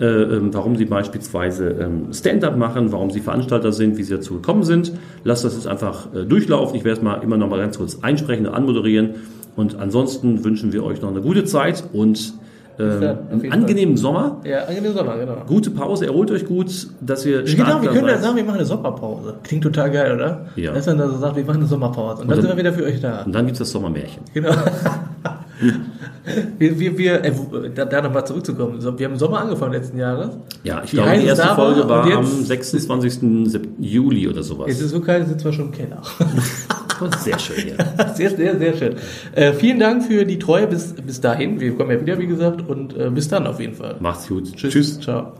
[0.00, 4.92] warum sie beispielsweise ähm, Stand-up machen, warum sie Veranstalter sind, wie sie dazu gekommen sind.
[5.24, 6.76] Lasst das jetzt einfach äh, durchlaufen.
[6.76, 9.16] Ich werde es mal immer noch mal ganz kurz einsprechen und anmoderieren.
[9.56, 12.32] Und ansonsten wünschen wir euch noch eine gute Zeit und
[12.78, 14.40] ähm, Ja, einen angenehmen Sommer.
[14.44, 15.38] Ja, angenehmen Sommer, genau.
[15.48, 18.66] Gute Pause, erholt euch gut, dass ihr Genau, wir können ja sagen, wir machen eine
[18.66, 19.34] Sommerpause.
[19.42, 20.46] Klingt total geil, oder?
[20.54, 20.74] Ja.
[20.74, 22.22] Dass man da so sagt, wir machen eine Sommerpause.
[22.22, 23.22] Und, dann, dann- sind wir wieder für euch da.
[23.24, 24.22] Und dann gibt's das Sommermärchen.
[24.32, 24.50] Genau.
[26.58, 28.80] wir, wir, wir, äh, wo- da, da nochmal zurückzukommen.
[28.82, 30.30] Wir haben im Sommer angefangen letzten Jahres.
[30.64, 33.50] Ja, ich Wie glaube, die erste Folge war am jetzt- 26.
[33.50, 34.66] Sep- Juli oder sowas.
[34.70, 36.02] Es ist so kalt, sitzen wir schon im Keller.
[37.18, 37.76] Sehr schön hier.
[38.14, 38.96] sehr, sehr, sehr schön.
[39.34, 41.60] Äh, vielen Dank für die Treue bis, bis dahin.
[41.60, 43.96] Wir kommen ja wieder, wie gesagt, und äh, bis dann auf jeden Fall.
[44.00, 44.52] Macht's gut.
[44.56, 44.98] Tschüss.
[45.00, 45.32] Ciao.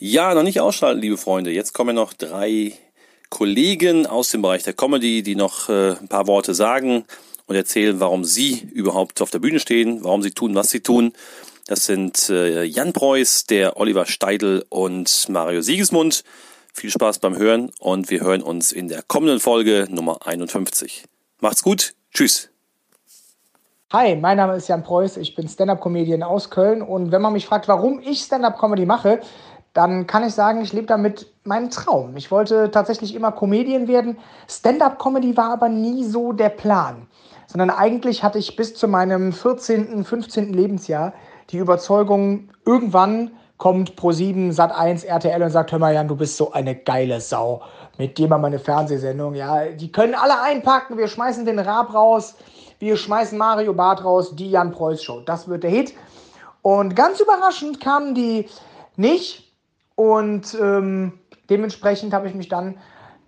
[0.00, 1.52] Ja, noch nicht ausschalten, liebe Freunde.
[1.52, 2.72] Jetzt kommen noch drei
[3.30, 7.04] Kollegen aus dem Bereich der Comedy, die noch äh, ein paar Worte sagen
[7.46, 11.12] und erzählen, warum sie überhaupt auf der Bühne stehen, warum sie tun, was sie tun.
[11.66, 16.24] Das sind äh, Jan Preuß, der Oliver Steidl und Mario Siegesmund.
[16.72, 21.04] Viel Spaß beim Hören und wir hören uns in der kommenden Folge Nummer 51.
[21.40, 21.94] Macht's gut.
[22.12, 22.50] Tschüss.
[23.92, 27.46] Hi, mein Name ist Jan Preuß, ich bin Stand-Up-Comedian aus Köln und wenn man mich
[27.46, 29.20] fragt, warum ich Stand-Up-Comedy mache,
[29.72, 32.16] dann kann ich sagen, ich lebe damit meinen Traum.
[32.16, 34.18] Ich wollte tatsächlich immer Comedian werden.
[34.48, 37.06] Stand-Up-Comedy war aber nie so der Plan,
[37.54, 40.52] sondern eigentlich hatte ich bis zu meinem 14., 15.
[40.52, 41.12] Lebensjahr
[41.50, 46.50] die Überzeugung, irgendwann kommt Pro7, Sat1, RTL und sagt, hör mal Jan, du bist so
[46.50, 47.62] eine geile Sau.
[47.96, 49.66] Mit dir mal meine Fernsehsendung, ja.
[49.66, 52.34] Die können alle einpacken, wir schmeißen den Raab raus,
[52.80, 55.20] wir schmeißen Mario Barth raus, die Jan Preuß Show.
[55.20, 55.94] Das wird der Hit.
[56.62, 58.48] Und ganz überraschend kamen die
[58.96, 59.54] nicht.
[59.94, 62.78] Und ähm, dementsprechend habe ich mich dann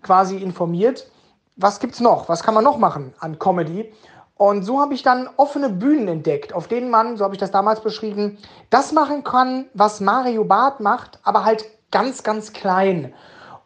[0.03, 1.09] quasi informiert,
[1.57, 2.29] was gibt's noch?
[2.29, 3.93] Was kann man noch machen an Comedy?
[4.39, 7.51] Und so habe ich dann offene Bühnen entdeckt, auf denen man, so habe ich das
[7.51, 13.15] damals beschrieben, das machen kann, was Mario Barth macht, aber halt ganz, ganz klein.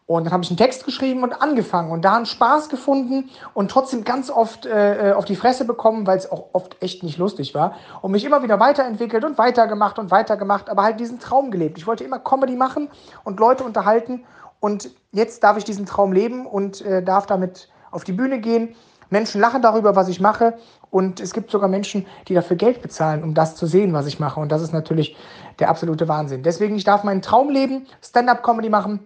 [0.06, 3.70] Und dann habe ich einen Text geschrieben und angefangen und da einen Spaß gefunden und
[3.70, 7.54] trotzdem ganz oft äh, auf die Fresse bekommen, weil es auch oft echt nicht lustig
[7.54, 7.76] war.
[8.02, 11.78] Und mich immer wieder weiterentwickelt und weitergemacht und weitergemacht, aber halt diesen Traum gelebt.
[11.78, 12.88] Ich wollte immer Comedy machen
[13.22, 14.24] und Leute unterhalten.
[14.58, 18.74] Und jetzt darf ich diesen Traum leben und äh, darf damit auf die Bühne gehen.
[19.10, 20.54] Menschen lachen darüber, was ich mache.
[20.90, 24.18] Und es gibt sogar Menschen, die dafür Geld bezahlen, um das zu sehen, was ich
[24.18, 24.40] mache.
[24.40, 25.16] Und das ist natürlich
[25.58, 26.42] der absolute Wahnsinn.
[26.42, 29.00] Deswegen, ich darf meinen Traum leben, Stand-up-Comedy machen,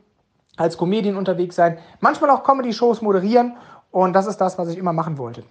[0.57, 3.57] als Comedian unterwegs sein, manchmal auch Comedy-Shows moderieren.
[3.91, 5.45] Und das ist das, was ich immer machen wollte.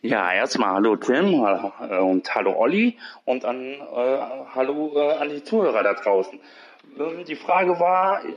[0.00, 4.18] Ja, erstmal hallo Tim äh, und hallo Olli und an äh,
[4.54, 6.38] hallo äh, an die Zuhörer da draußen.
[7.26, 8.32] Die Frage war, äh,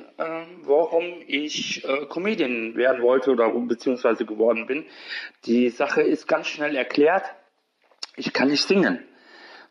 [0.64, 4.86] warum ich äh, Comedian werden wollte oder beziehungsweise geworden bin.
[5.46, 7.24] Die Sache ist ganz schnell erklärt.
[8.16, 9.04] Ich kann nicht singen.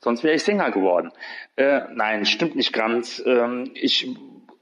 [0.01, 1.12] Sonst wäre ich Sänger geworden.
[1.57, 3.22] Äh, nein, stimmt nicht ganz.
[3.24, 4.09] Ähm, ich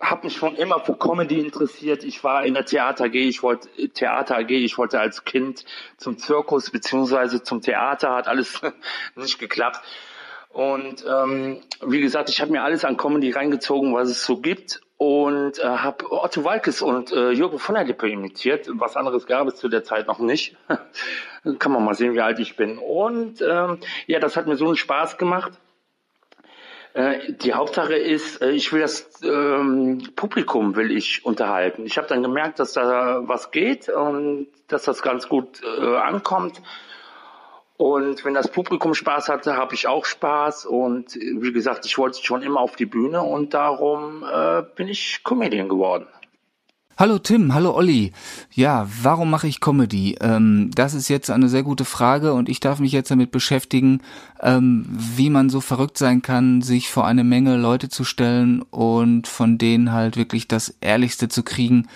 [0.01, 2.05] habe mich schon immer für Comedy interessiert.
[2.05, 5.65] Ich war in der Theater AG, ich wollte Theater AG, ich wollte als Kind
[5.97, 8.61] zum Zirkus beziehungsweise zum Theater, hat alles
[9.17, 9.81] nicht geklappt.
[10.49, 14.81] Und ähm, wie gesagt, ich habe mir alles an Comedy reingezogen, was es so gibt
[14.97, 18.69] und äh, habe Otto Walkes und äh, Jürgen von der Lippe imitiert.
[18.73, 20.57] Was anderes gab es zu der Zeit noch nicht.
[21.59, 22.79] Kann man mal sehen, wie alt ich bin.
[22.79, 25.53] Und ähm, ja, das hat mir so einen Spaß gemacht.
[26.95, 31.87] Äh, die Hauptsache ist, äh, ich will das ähm, Publikum will ich unterhalten.
[31.87, 36.61] Ich habe dann gemerkt, dass da was geht und dass das ganz gut äh, ankommt.
[37.79, 40.67] Und wenn das Publikum Spaß hatte, habe ich auch Spaß.
[40.67, 44.89] Und äh, wie gesagt, ich wollte schon immer auf die Bühne und darum äh, bin
[44.89, 46.07] ich Comedian geworden.
[46.97, 48.11] Hallo Tim, hallo Olli.
[48.53, 50.17] Ja, warum mache ich Comedy?
[50.21, 54.03] Ähm, das ist jetzt eine sehr gute Frage und ich darf mich jetzt damit beschäftigen,
[54.43, 59.29] ähm, wie man so verrückt sein kann, sich vor eine Menge Leute zu stellen und
[59.29, 61.87] von denen halt wirklich das Ehrlichste zu kriegen,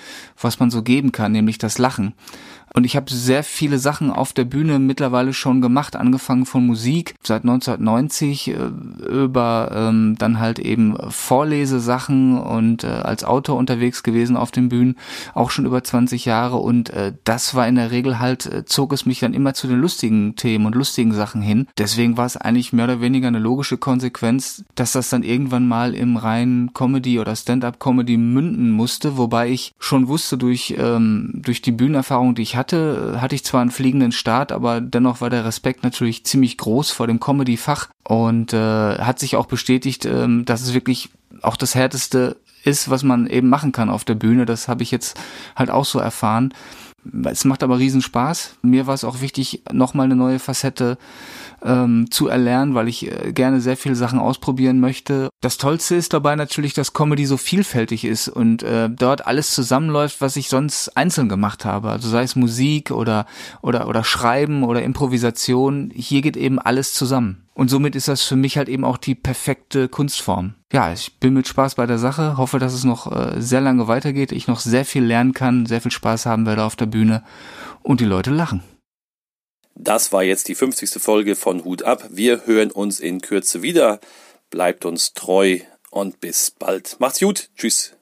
[0.40, 2.14] was man so geben kann, nämlich das Lachen.
[2.74, 7.14] Und ich habe sehr viele Sachen auf der Bühne mittlerweile schon gemacht, angefangen von Musik
[7.22, 8.54] seit 1990 äh,
[9.08, 14.96] über ähm, dann halt eben Vorlesesachen und äh, als Autor unterwegs gewesen auf den Bühnen,
[15.34, 18.92] auch schon über 20 Jahre und äh, das war in der Regel halt, äh, zog
[18.92, 21.66] es mich dann immer zu den lustigen Themen und lustigen Sachen hin.
[21.78, 25.94] Deswegen war es eigentlich mehr oder weniger eine logische Konsequenz, dass das dann irgendwann mal
[25.94, 31.72] im reinen Comedy oder Stand-up-Comedy münden musste, wobei ich schon wusste durch, ähm, durch die
[31.72, 35.82] Bühnenerfahrung, die ich hatte, hatte ich zwar einen fliegenden Start, aber dennoch war der Respekt
[35.82, 40.72] natürlich ziemlich groß vor dem Comedy-Fach und äh, hat sich auch bestätigt, ähm, dass es
[40.72, 41.10] wirklich
[41.42, 44.46] auch das härteste ist, was man eben machen kann auf der Bühne.
[44.46, 45.18] Das habe ich jetzt
[45.56, 46.54] halt auch so erfahren.
[47.24, 48.56] Es macht aber riesen Spaß.
[48.62, 50.98] Mir war es auch wichtig, nochmal eine neue Facette
[51.64, 55.28] ähm, zu erlernen, weil ich äh, gerne sehr viele Sachen ausprobieren möchte.
[55.40, 60.20] Das Tollste ist dabei natürlich, dass Comedy so vielfältig ist und äh, dort alles zusammenläuft,
[60.20, 61.90] was ich sonst einzeln gemacht habe.
[61.90, 63.26] Also sei es Musik oder
[63.60, 65.90] oder oder Schreiben oder Improvisation.
[65.94, 67.42] Hier geht eben alles zusammen.
[67.54, 70.54] Und somit ist das für mich halt eben auch die perfekte Kunstform.
[70.72, 73.88] Ja, ich bin mit Spaß bei der Sache, hoffe, dass es noch äh, sehr lange
[73.88, 77.22] weitergeht, ich noch sehr viel lernen kann, sehr viel Spaß haben werde auf der Bühne
[77.82, 78.62] und die Leute lachen.
[79.74, 81.02] Das war jetzt die 50.
[81.02, 82.08] Folge von Hut ab.
[82.10, 84.00] Wir hören uns in Kürze wieder.
[84.50, 85.60] Bleibt uns treu
[85.90, 86.96] und bis bald.
[87.00, 87.50] Macht's gut.
[87.56, 87.94] Tschüss.